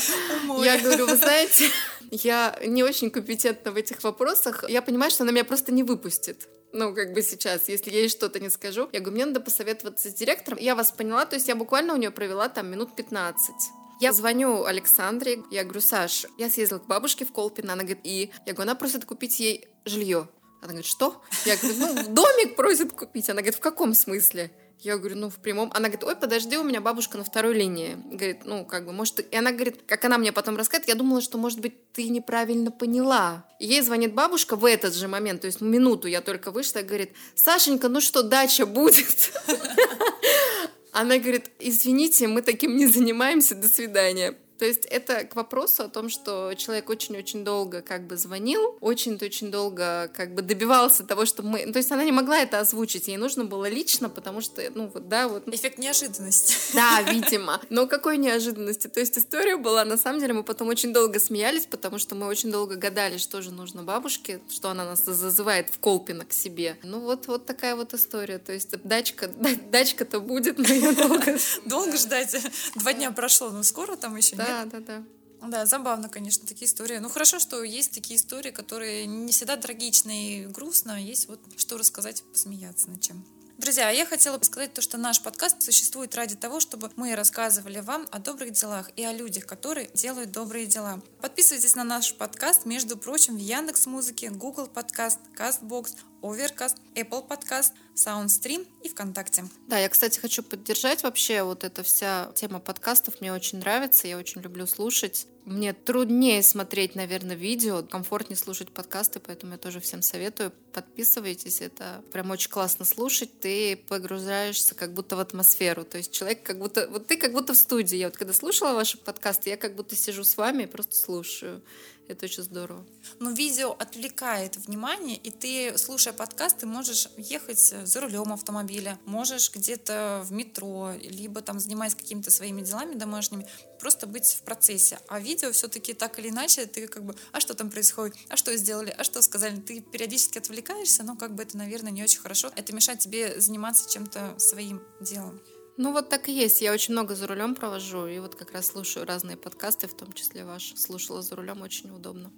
[0.49, 0.65] Ой.
[0.65, 1.69] Я говорю, вы знаете,
[2.11, 4.65] я не очень компетентна в этих вопросах.
[4.69, 6.49] Я понимаю, что она меня просто не выпустит.
[6.73, 8.89] Ну, как бы сейчас, если я ей что-то не скажу.
[8.93, 10.59] Я говорю, мне надо посоветоваться с директором.
[10.61, 13.55] Я вас поняла, то есть я буквально у нее провела там минут 15.
[14.01, 18.33] Я звоню Александре, я говорю, Саш, я съездила к бабушке в Колпино, она говорит, и?
[18.47, 20.29] Я говорю, она просит купить ей жилье.
[20.61, 21.23] Она говорит, что?
[21.45, 23.29] Я говорю, ну, домик просит купить.
[23.29, 24.51] Она говорит, в каком смысле?
[24.83, 25.71] Я говорю, ну, в прямом.
[25.75, 27.99] Она говорит, ой, подожди, у меня бабушка на второй линии.
[28.07, 29.17] Говорит, ну, как бы, может...
[29.17, 32.09] ты-» И она говорит, как она мне потом рассказывает, я думала, что, может быть, ты
[32.09, 33.45] неправильно поняла.
[33.59, 36.83] И ей звонит бабушка в этот же момент, то есть минуту я только вышла, и
[36.83, 39.33] говорит, Сашенька, ну что, дача будет?
[40.93, 44.35] Она говорит, извините, мы таким не занимаемся, до свидания.
[44.61, 49.51] То есть это к вопросу о том, что человек очень-очень долго как бы звонил, очень-очень
[49.51, 51.73] долго как бы добивался того, что мы...
[51.73, 55.09] То есть она не могла это озвучить, ей нужно было лично, потому что, ну вот,
[55.09, 55.49] да, вот...
[55.49, 56.57] Эффект неожиданности.
[56.75, 57.61] Да, видимо.
[57.71, 58.87] Но какой неожиданности.
[58.89, 62.27] То есть история была, на самом деле, мы потом очень долго смеялись, потому что мы
[62.27, 66.77] очень долго гадали, что же нужно бабушке, что она нас зазывает в Колпино к себе.
[66.83, 68.39] Ну вот, вот такая вот история.
[68.39, 71.39] То есть дачка, да- дачка-то будет, но я долго...
[71.65, 72.37] Долго ждать.
[72.75, 74.50] Два дня прошло, но скоро там еще нет.
[74.51, 75.05] Да, да, да.
[75.49, 76.99] Да, забавно, конечно, такие истории.
[76.99, 81.79] Ну, хорошо, что есть такие истории, которые не всегда трагичны и грустно, есть вот что
[81.79, 83.25] рассказать, посмеяться над чем.
[83.61, 87.81] Друзья, я хотела бы сказать то, что наш подкаст существует ради того, чтобы мы рассказывали
[87.81, 91.03] вам о добрых делах и о людях, которые делают добрые дела.
[91.21, 97.75] Подписывайтесь на наш подкаст, между прочим, в Яндекс Музыке, Google Подкаст, Castbox, Overcast, Apple Подкаст,
[97.95, 99.45] Soundstream и ВКонтакте.
[99.69, 103.21] Да, я, кстати, хочу поддержать вообще вот эта вся тема подкастов.
[103.21, 105.27] Мне очень нравится, я очень люблю слушать.
[105.45, 110.53] Мне труднее смотреть, наверное, видео, комфортнее слушать подкасты, поэтому я тоже всем советую.
[110.73, 113.41] Подписывайтесь, это прям очень классно слушать.
[113.41, 115.85] Ты погружаешься как будто в атмосферу.
[115.85, 116.89] То есть человек как будто...
[116.89, 117.97] Вот ты как будто в студии.
[117.97, 121.63] Я вот когда слушала ваши подкасты, я как будто сижу с вами и просто слушаю.
[122.11, 122.85] Это очень здорово.
[123.19, 129.53] Но видео отвлекает внимание, и ты, слушая подкаст, ты можешь ехать за рулем автомобиля, можешь
[129.53, 133.47] где-то в метро, либо там занимаясь какими-то своими делами домашними,
[133.79, 134.99] просто быть в процессе.
[135.09, 138.57] А видео все-таки так или иначе, ты как бы, а что там происходит, а что
[138.57, 142.51] сделали, а что сказали, ты периодически отвлекаешься, но как бы это, наверное, не очень хорошо.
[142.57, 145.41] Это мешает тебе заниматься чем-то своим делом.
[145.83, 146.61] Ну вот так и есть.
[146.61, 150.13] Я очень много за рулем провожу, и вот как раз слушаю разные подкасты, в том
[150.13, 150.75] числе ваш.
[150.77, 152.31] Слушала за рулем, очень удобно.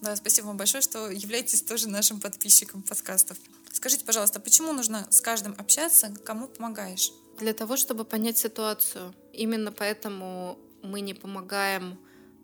[0.00, 3.38] Да, спасибо вам большое, что являетесь тоже нашим подписчиком подкастов.
[3.70, 7.12] Скажите, пожалуйста, почему нужно с каждым общаться, кому помогаешь?
[7.38, 9.14] Для того, чтобы понять ситуацию.
[9.32, 12.00] Именно поэтому мы не помогаем,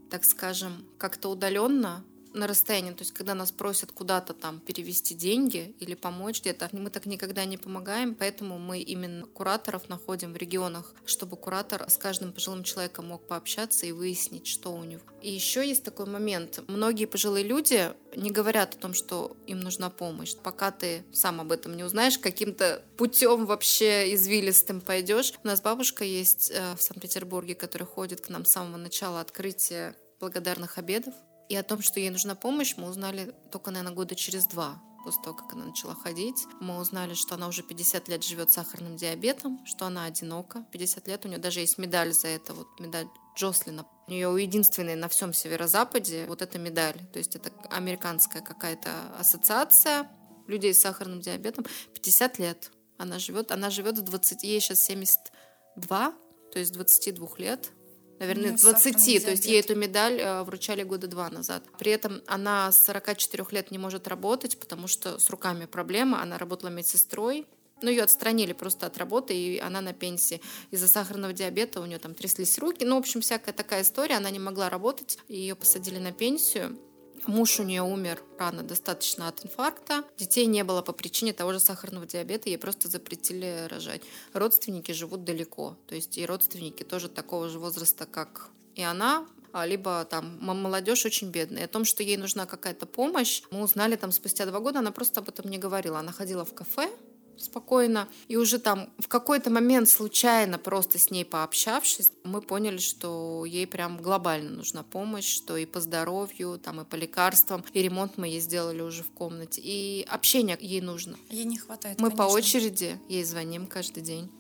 [0.09, 2.05] так скажем, как-то удаленно,
[2.35, 6.91] на расстоянии, то есть когда нас просят куда-то там перевести деньги или помочь где-то, мы
[6.91, 12.33] так никогда не помогаем, поэтому мы именно кураторов находим в регионах, чтобы куратор с каждым
[12.33, 15.03] пожилым человеком мог пообщаться и выяснить, что у него.
[15.23, 16.63] И еще есть такой момент.
[16.69, 20.35] Многие пожилые люди не говорят о том, что им нужна помощь.
[20.43, 25.33] Пока ты сам об этом не узнаешь, каким-то путем вообще извилистым пойдешь.
[25.43, 29.97] У нас бабушка есть э, в Санкт-Петербурге, которая ходит к нам с самого начала открытия
[30.21, 31.15] благодарных обедов.
[31.49, 35.23] И о том, что ей нужна помощь, мы узнали только, наверное, года через два после
[35.23, 36.47] того, как она начала ходить.
[36.61, 40.65] Мы узнали, что она уже 50 лет живет с сахарным диабетом, что она одинока.
[40.73, 43.87] 50 лет, у нее даже есть медаль за это, вот медаль Джослина.
[44.07, 46.99] У нее единственная на всем северо-западе вот эта медаль.
[47.13, 50.11] То есть это американская какая-то ассоциация
[50.47, 51.67] людей с сахарным диабетом.
[51.95, 53.53] 50 лет она живет.
[53.53, 56.15] Она живет с 20, ей сейчас 72,
[56.53, 57.71] то есть 22 лет
[58.19, 61.65] наверное, ну, 20, то есть ей эту медаль э, вручали года два назад.
[61.79, 66.23] При этом она с 44 лет не может работать, потому что с руками проблема.
[66.23, 67.47] Она работала медсестрой,
[67.83, 70.41] ну, ее отстранили просто от работы, и она на пенсии.
[70.71, 72.85] Из-за сахарного диабета у нее там тряслись руки.
[72.85, 74.17] Ну, в общем, всякая такая история.
[74.17, 76.79] Она не могла работать, ее посадили на пенсию.
[77.27, 80.05] Муж у нее умер рано достаточно от инфаркта.
[80.19, 84.03] Детей не было по причине того же сахарного диабета, ей просто запретили рожать.
[84.33, 89.67] Родственники живут далеко, то есть и родственники тоже такого же возраста, как и она, а,
[89.67, 91.65] либо там молодежь очень бедная.
[91.65, 95.21] О том, что ей нужна какая-то помощь, мы узнали там спустя два года, она просто
[95.21, 96.01] об этом не говорила.
[96.01, 96.91] Она ходила в кафе,
[97.39, 98.09] спокойно.
[98.29, 103.67] И уже там в какой-то момент случайно просто с ней пообщавшись, мы поняли, что ей
[103.67, 108.29] прям глобально нужна помощь, что и по здоровью, там и по лекарствам, и ремонт мы
[108.29, 111.17] ей сделали уже в комнате, и общение ей нужно.
[111.31, 112.25] Ей не хватает, Мы конечно.
[112.25, 114.31] по очереди ей звоним каждый день.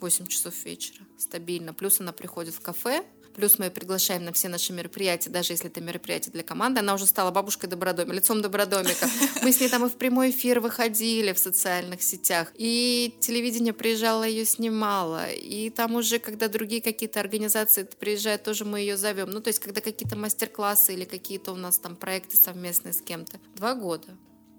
[0.00, 1.74] 8 часов вечера, стабильно.
[1.74, 3.04] Плюс она приходит в кафе,
[3.38, 6.80] Плюс мы ее приглашаем на все наши мероприятия, даже если это мероприятие для команды.
[6.80, 9.08] Она уже стала бабушкой Добродомика, лицом Добродомика.
[9.42, 12.52] Мы с ней там и в прямой эфир выходили в социальных сетях.
[12.56, 15.30] И телевидение приезжало, ее снимало.
[15.30, 19.30] И там уже, когда другие какие-то организации приезжают, тоже мы ее зовем.
[19.30, 23.38] Ну, то есть, когда какие-то мастер-классы или какие-то у нас там проекты совместные с кем-то.
[23.54, 24.16] Два года.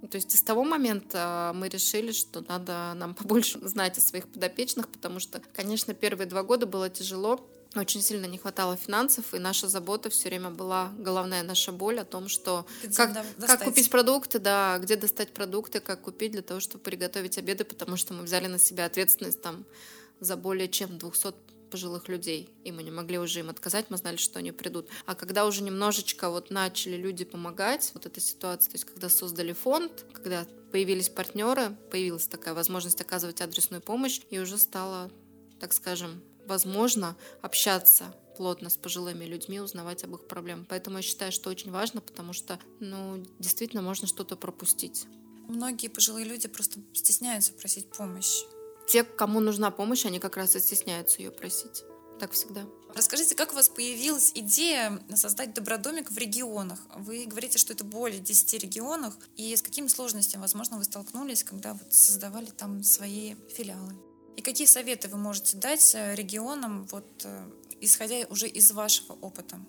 [0.10, 4.88] То есть с того момента мы решили, что надо нам побольше знать о своих подопечных,
[4.88, 9.68] потому что, конечно, первые два года было тяжело, очень сильно не хватало финансов, и наша
[9.68, 14.80] забота все время была головная наша боль о том, что как, как купить продукты, да,
[14.80, 18.58] где достать продукты, как купить для того, чтобы приготовить обеды, потому что мы взяли на
[18.58, 19.66] себя ответственность там
[20.20, 21.34] за более чем 200
[21.70, 24.88] пожилых людей, и мы не могли уже им отказать, мы знали, что они придут.
[25.06, 29.54] А когда уже немножечко вот начали люди помогать, вот эта ситуация, то есть когда создали
[29.54, 35.12] фонд, когда появились партнеры, появилась такая возможность оказывать адресную помощь, и уже стало,
[35.60, 40.68] так скажем, возможно общаться плотно с пожилыми людьми, узнавать об их проблемах.
[40.70, 45.06] Поэтому я считаю, что очень важно, потому что, ну, действительно можно что-то пропустить.
[45.48, 48.44] Многие пожилые люди просто стесняются просить помощь.
[48.88, 51.84] Те, кому нужна помощь, они как раз и стесняются ее просить.
[52.20, 52.66] Так всегда.
[52.96, 56.80] Расскажите, как у вас появилась идея создать добродомик в регионах?
[56.96, 59.16] Вы говорите, что это более 10 регионах.
[59.38, 63.96] И с какими сложностями, возможно, вы столкнулись, когда вот создавали там свои филиалы?
[64.40, 67.44] И какие советы вы можете дать э, регионам, вот, э,
[67.82, 69.60] исходя уже из вашего опыта?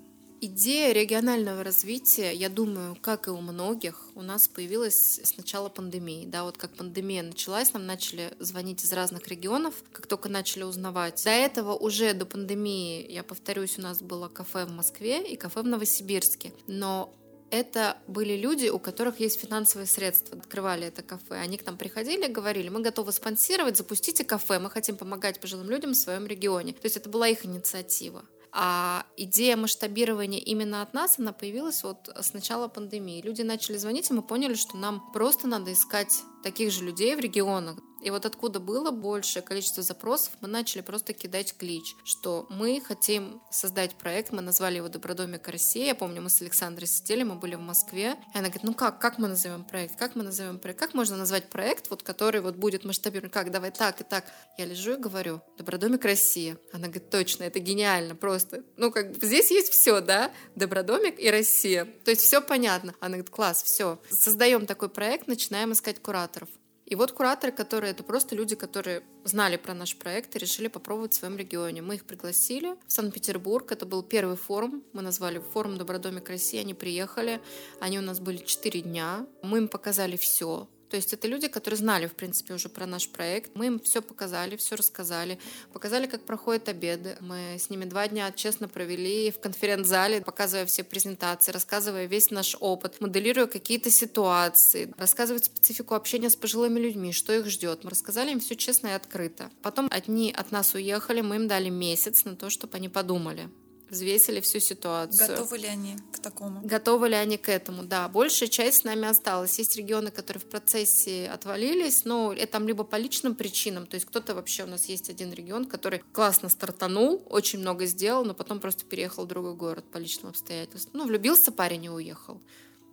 [0.40, 6.24] Идея регионального развития, я думаю, как и у многих, у нас появилась с начала пандемии.
[6.24, 11.20] Да, вот как пандемия началась, нам начали звонить из разных регионов, как только начали узнавать.
[11.24, 15.62] До этого уже до пандемии, я повторюсь, у нас было кафе в Москве и кафе
[15.62, 16.52] в Новосибирске.
[16.68, 17.12] Но
[17.50, 21.34] это были люди, у которых есть финансовые средства, открывали это кафе.
[21.34, 25.68] Они к нам приходили и говорили, мы готовы спонсировать, запустите кафе, мы хотим помогать пожилым
[25.68, 26.72] людям в своем регионе.
[26.72, 28.24] То есть это была их инициатива.
[28.52, 33.22] А идея масштабирования именно от нас, она появилась вот с начала пандемии.
[33.22, 37.20] Люди начали звонить, и мы поняли, что нам просто надо искать таких же людей в
[37.20, 42.80] регионах, и вот откуда было большее количество запросов, мы начали просто кидать клич, что мы
[42.80, 45.84] хотим создать проект, мы назвали его «Добродомик России».
[45.86, 49.00] Я помню, мы с Александрой сидели, мы были в Москве, и она говорит, ну как,
[49.00, 52.56] как мы назовем проект, как мы назовем проект, как можно назвать проект, вот который вот
[52.56, 54.24] будет масштабирован, как, давай так и так.
[54.58, 56.58] Я лежу и говорю, «Добродомик Россия».
[56.72, 58.64] Она говорит, точно, это гениально, просто.
[58.76, 61.86] Ну как, здесь есть все, да, Добродомик и Россия.
[62.04, 62.94] То есть все понятно.
[63.00, 64.00] Она говорит, класс, все.
[64.10, 66.48] Создаем такой проект, начинаем искать кураторов.
[66.90, 71.12] И вот кураторы, которые это просто люди, которые знали про наш проект и решили попробовать
[71.12, 71.83] в своем регионе.
[71.83, 73.70] Мы их пригласили в Санкт-Петербург.
[73.70, 74.83] Это был первый форум.
[74.92, 76.59] Мы назвали форум Добродомик России.
[76.59, 77.40] Они приехали.
[77.79, 79.24] Они у нас были четыре дня.
[79.42, 83.09] Мы им показали все То есть это люди, которые знали, в принципе, уже про наш
[83.09, 83.52] проект.
[83.54, 85.38] Мы им все показали, все рассказали.
[85.73, 87.17] Показали, как проходят обеды.
[87.21, 92.56] Мы с ними два дня честно провели в конференц-зале, показывая все презентации, рассказывая весь наш
[92.58, 97.85] опыт, моделируя какие-то ситуации, рассказывая специфику общения с пожилыми людьми, что их ждет.
[97.85, 99.50] Мы рассказали им все честно и открыто.
[99.62, 103.48] Потом одни от нас уехали, мы им дали месяц на то, чтобы они подумали
[103.90, 105.28] взвесили всю ситуацию.
[105.28, 106.60] Готовы ли они к такому?
[106.62, 108.08] Готовы ли они к этому, да.
[108.08, 109.58] Большая часть с нами осталась.
[109.58, 114.06] Есть регионы, которые в процессе отвалились, но это там либо по личным причинам, то есть
[114.06, 118.60] кто-то вообще, у нас есть один регион, который классно стартанул, очень много сделал, но потом
[118.60, 120.92] просто переехал в другой город по личным обстоятельствам.
[120.94, 122.40] Ну, влюбился парень и уехал.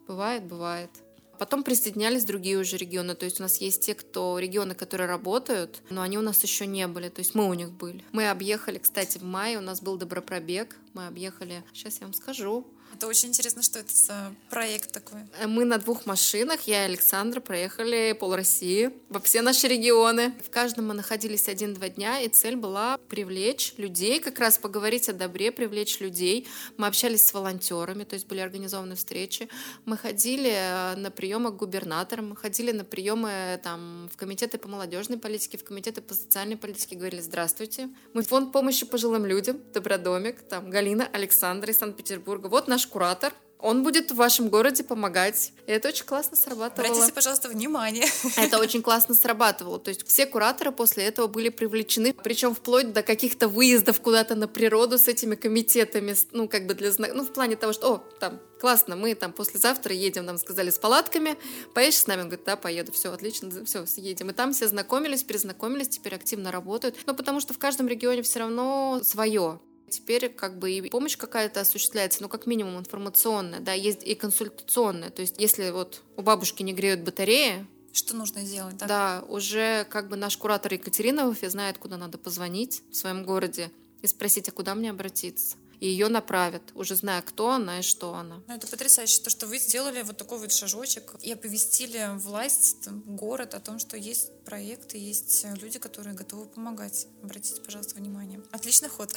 [0.08, 0.92] Бывает, бывает.
[1.40, 3.16] Потом присоединялись другие уже регионы.
[3.16, 6.66] То есть у нас есть те, кто регионы, которые работают, но они у нас еще
[6.66, 7.10] не были.
[7.10, 8.04] То есть мы у них были.
[8.12, 10.76] Мы объехали, кстати, в мае у нас был добропробег.
[10.94, 12.66] Мы объехали, сейчас я вам скажу,
[12.98, 15.20] это очень интересно, что это за проект такой.
[15.46, 20.34] Мы на двух машинах, я и Александра, проехали пол России, во все наши регионы.
[20.44, 25.14] В каждом мы находились один-два дня, и цель была привлечь людей, как раз поговорить о
[25.14, 26.48] добре, привлечь людей.
[26.78, 29.48] Мы общались с волонтерами, то есть были организованы встречи.
[29.86, 34.68] Мы ходили э, на приемы к губернаторам, мы ходили на приемы там, в комитеты по
[34.68, 37.90] молодежной политике, в комитеты по социальной политике, говорили «Здравствуйте».
[38.14, 42.48] Мы фонд помощи пожилым людям, Добродомик, там Галина, Александра из Санкт-Петербурга.
[42.48, 45.52] Вот наш куратор, он будет в вашем городе помогать.
[45.66, 46.92] И это очень классно срабатывало.
[46.92, 48.06] Обратите, пожалуйста, внимание.
[48.38, 49.80] Это очень классно срабатывало.
[49.80, 54.48] То есть все кураторы после этого были привлечены, причем вплоть до каких-то выездов куда-то на
[54.48, 57.98] природу с этими комитетами, ну, как бы для знак, ну, в плане того, что, о,
[58.20, 61.38] там, классно, мы там послезавтра едем, нам сказали, с палатками,
[61.74, 62.22] поедешь с нами?
[62.22, 64.30] Он говорит, да, поеду, все, отлично, все, съедем.
[64.30, 66.96] И там все знакомились, перезнакомились, теперь активно работают.
[67.06, 69.60] Но потому что в каждом регионе все равно свое.
[69.90, 75.10] Теперь как бы и помощь какая-то осуществляется, ну как минимум информационная, да, есть и консультационная.
[75.10, 78.86] То есть если вот у бабушки не греют батареи, что нужно сделать, да?
[78.86, 83.24] Да, уже как бы наш куратор Екатерина в Уфе знает, куда надо позвонить в своем
[83.26, 83.72] городе
[84.02, 88.14] и спросить, а куда мне обратиться и ее направят, уже зная, кто она и что
[88.14, 88.44] она.
[88.48, 93.02] Ну, это потрясающе, то, что вы сделали вот такой вот шажочек и оповестили власть, там,
[93.06, 97.08] город о том, что есть проекты, есть люди, которые готовы помогать.
[97.22, 98.42] Обратите, пожалуйста, внимание.
[98.52, 99.14] Отличный ход.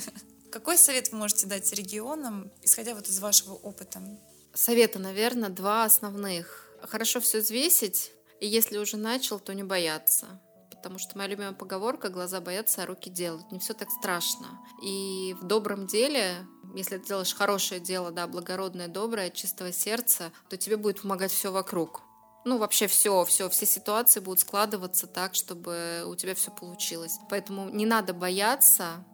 [0.50, 4.00] Какой совет вы можете дать регионам, исходя вот из вашего опыта?
[4.54, 6.72] Советы, наверное, два основных.
[6.82, 10.40] Хорошо все взвесить, и если уже начал, то не бояться
[10.78, 13.52] потому что моя любимая поговорка «глаза боятся, а руки делают».
[13.52, 14.46] Не все так страшно.
[14.82, 20.56] И в добром деле если ты делаешь хорошее дело, да, благородное, доброе, чистого сердца, то
[20.56, 22.02] тебе будет помогать все вокруг.
[22.44, 27.18] Ну, вообще все, все, все ситуации будут складываться так, чтобы у тебя все получилось.
[27.28, 29.04] Поэтому не надо бояться,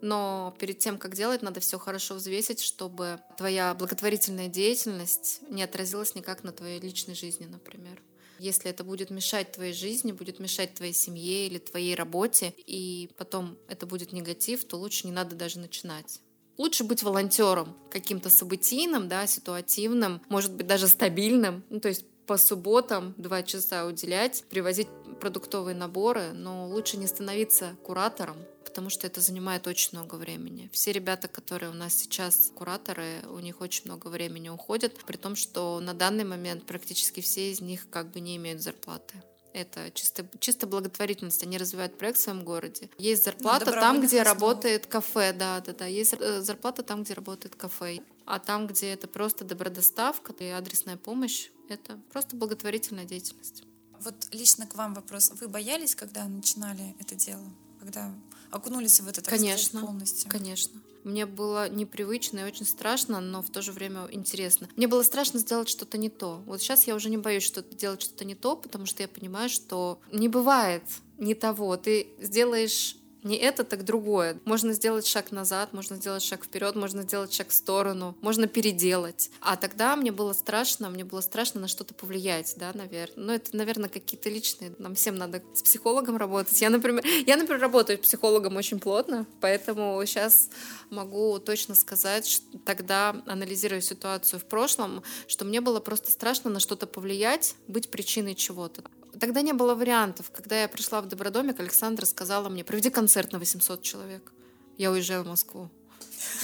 [0.00, 6.14] но перед тем, как делать, надо все хорошо взвесить, чтобы твоя благотворительная деятельность не отразилась
[6.14, 8.02] никак на твоей личной жизни, например.
[8.42, 13.56] Если это будет мешать твоей жизни, будет мешать твоей семье или твоей работе, и потом
[13.68, 16.20] это будет негатив, то лучше не надо даже начинать.
[16.58, 21.62] Лучше быть волонтером каким-то событийным, да, ситуативным, может быть, даже стабильным.
[21.70, 24.88] Ну, то есть по субботам два часа уделять, привозить
[25.20, 28.38] продуктовые наборы, но лучше не становиться куратором,
[28.72, 30.70] потому что это занимает очень много времени.
[30.72, 35.36] Все ребята, которые у нас сейчас кураторы, у них очень много времени уходит, при том,
[35.36, 39.22] что на данный момент практически все из них как бы не имеют зарплаты.
[39.52, 41.42] Это чисто, чисто благотворительность.
[41.42, 42.88] Они развивают проект в своем городе.
[42.96, 45.34] Есть зарплата ну, там, где работает кафе.
[45.34, 45.84] Да, да, да.
[45.84, 48.00] Есть э, зарплата там, где работает кафе.
[48.24, 53.64] А там, где это просто добродоставка и адресная помощь, это просто благотворительная деятельность.
[54.00, 55.30] Вот лично к вам вопрос.
[55.38, 57.44] Вы боялись, когда начинали это дело?
[57.82, 58.14] Когда
[58.52, 60.30] окунулись в этот конечно, полностью?
[60.30, 60.80] Конечно.
[61.02, 64.68] Мне было непривычно и очень страшно, но в то же время интересно.
[64.76, 66.40] Мне было страшно сделать что-то не то.
[66.46, 69.50] Вот сейчас я уже не боюсь что делать что-то не то, потому что я понимаю,
[69.50, 70.84] что не бывает
[71.18, 71.76] не того.
[71.76, 74.40] Ты сделаешь не это, так другое.
[74.44, 79.30] Можно сделать шаг назад, можно сделать шаг вперед, можно сделать шаг в сторону, можно переделать.
[79.40, 83.12] А тогда мне было страшно, мне было страшно на что-то повлиять, да, наверное.
[83.16, 84.74] Но ну, это, наверное, какие-то личные.
[84.78, 86.60] Нам всем надо с психологом работать.
[86.60, 90.50] Я, например, я, например, работаю с психологом очень плотно, поэтому сейчас
[90.90, 96.60] могу точно сказать, что тогда, анализируя ситуацию в прошлом, что мне было просто страшно на
[96.60, 98.82] что-то повлиять, быть причиной чего-то.
[99.18, 100.30] Тогда не было вариантов.
[100.30, 104.32] Когда я пришла в Добродомик, Александра сказала мне, проведи концерт на 800 человек.
[104.78, 105.70] Я уезжаю в Москву.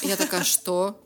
[0.02, 1.00] Я такая, что?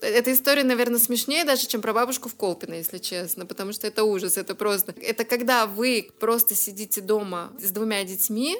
[0.00, 4.04] Эта история, наверное, смешнее даже, чем про бабушку в Колпино, если честно, потому что это
[4.04, 4.94] ужас, это просто...
[5.00, 8.58] Это когда вы просто сидите дома с двумя детьми,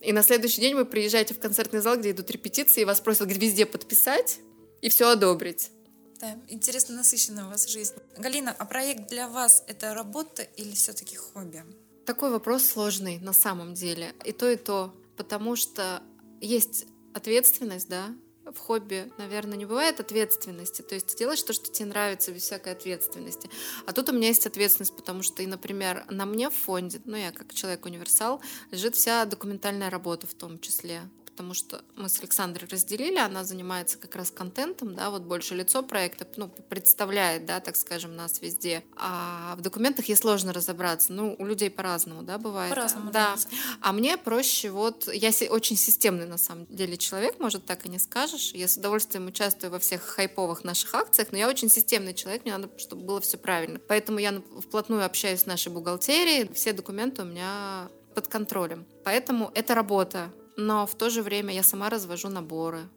[0.00, 3.30] и на следующий день вы приезжаете в концертный зал, где идут репетиции, и вас просят
[3.30, 4.38] везде подписать
[4.80, 5.70] и все одобрить.
[6.20, 7.94] Да, интересно, насыщенная у вас жизнь.
[8.16, 11.64] Галина, а проект для вас это работа или все-таки хобби?
[12.06, 14.14] Такой вопрос сложный на самом деле.
[14.24, 14.94] И то, и то.
[15.16, 16.02] Потому что
[16.40, 20.82] есть ответственность, да, в хобби, наверное, не бывает ответственности.
[20.82, 23.48] То есть делаешь то, что тебе нравится, без всякой ответственности.
[23.86, 27.16] А тут у меня есть ответственность, потому что, и, например, на мне в фонде, ну,
[27.16, 28.40] я как человек-универсал,
[28.70, 31.02] лежит вся документальная работа в том числе
[31.34, 35.82] потому что мы с Александрой разделили, она занимается как раз контентом, да, вот больше лицо
[35.82, 38.84] проекта, ну, представляет, да, так скажем, нас везде.
[38.94, 41.12] А в документах ей сложно разобраться.
[41.12, 42.70] Ну, у людей по-разному, да, бывает.
[42.70, 43.34] По-разному, да.
[43.80, 47.98] А мне проще вот, я очень системный на самом деле человек, может, так и не
[47.98, 48.52] скажешь.
[48.52, 52.56] Я с удовольствием участвую во всех хайповых наших акциях, но я очень системный человек, мне
[52.56, 53.80] надо, чтобы было все правильно.
[53.88, 58.86] Поэтому я вплотную общаюсь с нашей бухгалтерией, все документы у меня под контролем.
[59.02, 62.88] Поэтому это работа но в то же время я сама развожу наборы.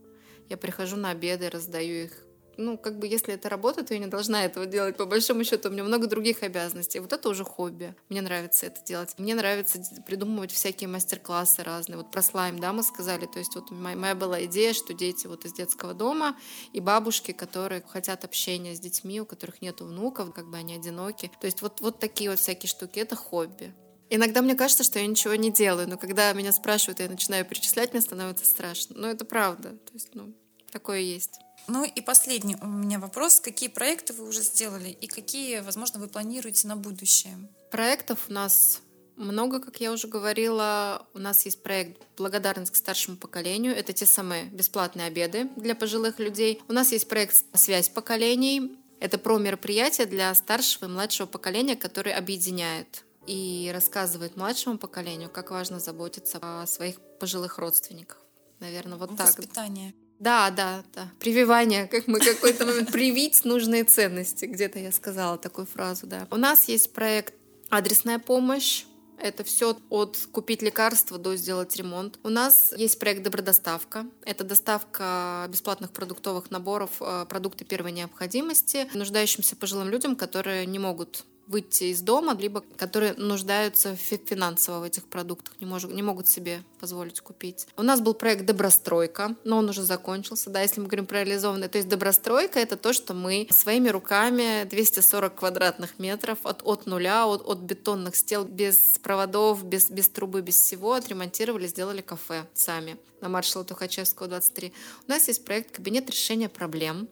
[0.49, 2.11] Я прихожу на обеды, раздаю их.
[2.59, 4.97] Ну, как бы, если это работа, то я не должна этого делать.
[4.97, 6.99] По большому счету, у меня много других обязанностей.
[6.99, 7.95] Вот это уже хобби.
[8.09, 9.13] Мне нравится это делать.
[9.19, 11.97] Мне нравится придумывать всякие мастер-классы разные.
[11.97, 13.27] Вот про слайм, да, мы сказали.
[13.27, 16.35] То есть вот моя, моя была идея, что дети вот из детского дома
[16.73, 21.29] и бабушки, которые хотят общения с детьми, у которых нет внуков, как бы они одиноки.
[21.39, 22.97] То есть вот, вот такие вот всякие штуки.
[22.97, 23.75] Это хобби.
[24.09, 27.93] Иногда мне кажется, что я ничего не делаю, но когда меня спрашивают, я начинаю перечислять,
[27.93, 28.95] мне становится страшно.
[28.97, 29.69] Но это правда.
[29.69, 30.33] То есть, ну,
[30.71, 31.39] такое есть.
[31.67, 33.41] Ну и последний у меня вопрос.
[33.41, 37.37] Какие проекты вы уже сделали и какие, возможно, вы планируете на будущее?
[37.71, 38.81] Проектов у нас
[39.17, 41.05] много, как я уже говорила.
[41.13, 43.75] У нас есть проект «Благодарность к старшему поколению».
[43.75, 46.61] Это те самые бесплатные обеды для пожилых людей.
[46.69, 48.77] У нас есть проект «Связь поколений».
[48.99, 55.51] Это про мероприятия для старшего и младшего поколения, которые объединяют и рассказывает младшему поколению, как
[55.51, 58.21] важно заботиться о своих пожилых родственниках.
[58.59, 59.27] Наверное, вот так.
[59.27, 59.93] Воспитание.
[60.19, 61.11] Да, да, да.
[61.19, 64.45] Прививание, как мы какой-то момент привить нужные ценности.
[64.45, 66.27] Где-то я сказала такую фразу, да.
[66.31, 67.35] У нас есть проект
[67.69, 68.85] «Адресная помощь».
[69.19, 72.19] Это все от купить лекарства до сделать ремонт.
[72.23, 74.05] У нас есть проект «Добродоставка».
[74.23, 81.25] Это доставка бесплатных продуктовых наборов, э, продукты первой необходимости нуждающимся пожилым людям, которые не могут
[81.47, 86.63] выйти из дома, либо которые нуждаются финансово в этих продуктах, не, может, не могут себе
[86.79, 87.67] позволить купить.
[87.77, 91.69] У нас был проект «Добростройка», но он уже закончился, да, если мы говорим про реализованное.
[91.69, 97.25] То есть «Добростройка»— это то, что мы своими руками 240 квадратных метров от, от нуля,
[97.25, 102.97] от, от бетонных стел, без проводов, без, без трубы, без всего отремонтировали, сделали кафе сами
[103.21, 104.73] на маршала Тухачевского, 23.
[105.07, 107.09] У нас есть проект «Кабинет решения проблем»,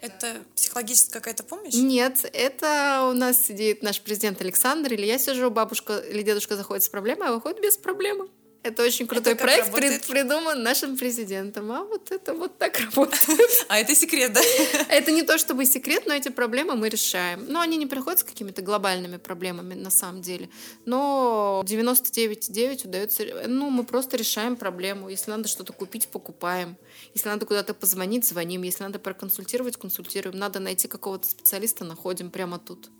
[0.00, 1.74] это психологическая какая-то помощь?
[1.74, 6.84] Нет, это у нас сидит наш президент Александр, или я сижу, бабушка или дедушка заходит
[6.84, 8.28] с проблемой, а выходит без проблемы.
[8.66, 11.70] Это очень крутой это проект, прид, придуман нашим президентом.
[11.70, 13.16] А вот это вот так работает.
[13.68, 14.40] А это секрет, да?
[14.88, 17.46] Это не то чтобы секрет, но эти проблемы мы решаем.
[17.48, 20.48] Но они не приходят с какими-то глобальными проблемами на самом деле.
[20.84, 23.24] Но 99,9 удается...
[23.46, 25.08] Ну, мы просто решаем проблему.
[25.08, 26.76] Если надо что-то купить, покупаем.
[27.14, 28.62] Если надо куда-то позвонить, звоним.
[28.62, 30.36] Если надо проконсультировать, консультируем.
[30.36, 32.90] Надо найти какого-то специалиста, находим прямо тут.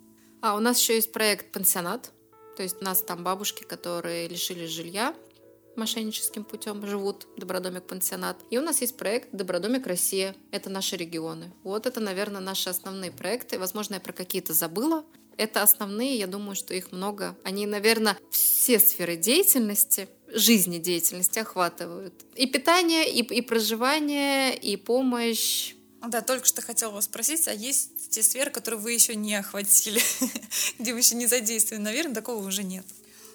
[0.42, 2.12] А у нас еще есть проект «Пансионат».
[2.56, 5.14] То есть у нас там бабушки, которые лишились жилья,
[5.76, 8.36] мошенническим путем живут, Добродомик-пансионат.
[8.50, 10.34] И у нас есть проект Добродомик Россия.
[10.50, 11.52] Это наши регионы.
[11.62, 13.58] Вот это, наверное, наши основные проекты.
[13.58, 15.04] Возможно, я про какие-то забыла.
[15.36, 17.36] Это основные, я думаю, что их много.
[17.44, 22.14] Они, наверное, все сферы деятельности, жизнедеятельности охватывают.
[22.34, 25.74] И питание, и, и проживание, и помощь.
[26.06, 30.00] Да, только что хотела вас спросить, а есть те сферы, которые вы еще не охватили,
[30.78, 31.84] где вы еще не задействованы?
[31.84, 32.86] Наверное, такого уже нет.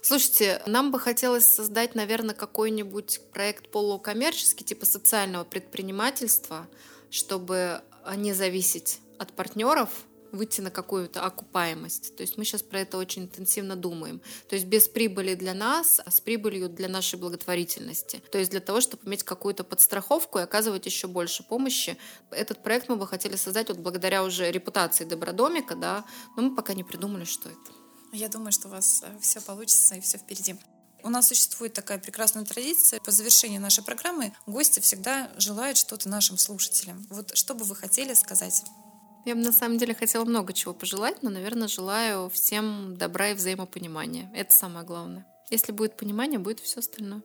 [0.04, 6.68] Слушайте, нам бы хотелось создать, наверное, какой-нибудь проект полукоммерческий, типа социального предпринимательства,
[7.12, 7.82] чтобы
[8.16, 9.90] не зависеть от партнеров,
[10.32, 12.16] выйти на какую-то окупаемость.
[12.16, 14.22] То есть мы сейчас про это очень интенсивно думаем.
[14.50, 18.24] То есть без прибыли для нас, а с прибылью для нашей благотворительности.
[18.32, 21.98] То есть для того, чтобы иметь какую-то подстраховку и оказывать еще больше помощи.
[22.32, 26.06] Этот проект мы бы хотели создать вот благодаря уже репутации Добродомика, да,
[26.38, 27.81] но мы пока не придумали, что это.
[28.12, 30.56] Я думаю, что у вас э, все получится и все впереди.
[31.04, 33.00] У нас существует такая прекрасная традиция.
[33.00, 37.06] По завершении нашей программы гости всегда желают что-то нашим слушателям.
[37.10, 38.64] Вот что бы вы хотели сказать?
[39.26, 43.34] Я бы на самом деле хотела много чего пожелать, но, наверное, желаю всем добра и
[43.34, 44.32] взаимопонимания.
[44.34, 45.26] Это самое главное.
[45.50, 47.22] Если будет понимание, будет все остальное.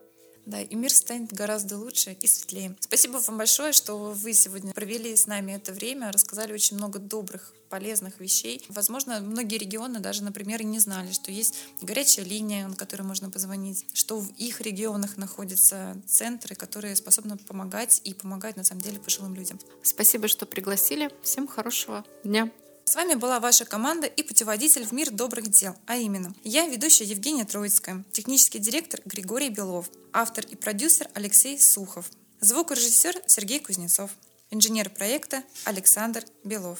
[0.47, 2.73] Да, и мир станет гораздо лучше и светлее.
[2.79, 7.53] Спасибо вам большое, что вы сегодня провели с нами это время, рассказали очень много добрых
[7.67, 8.65] полезных вещей.
[8.69, 13.29] Возможно, многие регионы даже, например, и не знали, что есть горячая линия, на которой можно
[13.29, 18.99] позвонить, что в их регионах находятся центры, которые способны помогать и помогать на самом деле
[18.99, 19.59] пожилым людям.
[19.83, 21.11] Спасибо, что пригласили.
[21.23, 22.49] Всем хорошего дня.
[22.87, 27.03] С вами была ваша команда и путеводитель в мир добрых дел, а именно я, ведущая
[27.03, 32.09] Евгения Троицкая, технический директор Григорий Белов, автор и продюсер Алексей Сухов,
[32.39, 34.11] звукорежиссер Сергей Кузнецов,
[34.51, 36.79] инженер проекта Александр Белов.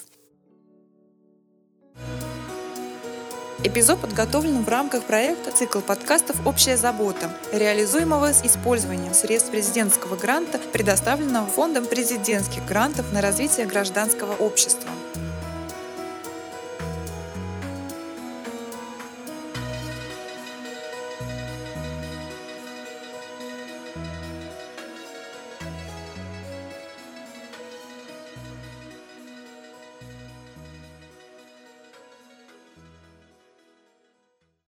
[3.65, 10.57] Эпизод подготовлен в рамках проекта «Цикл подкастов «Общая забота», реализуемого с использованием средств президентского гранта,
[10.71, 14.89] предоставленного Фондом президентских грантов на развитие гражданского общества.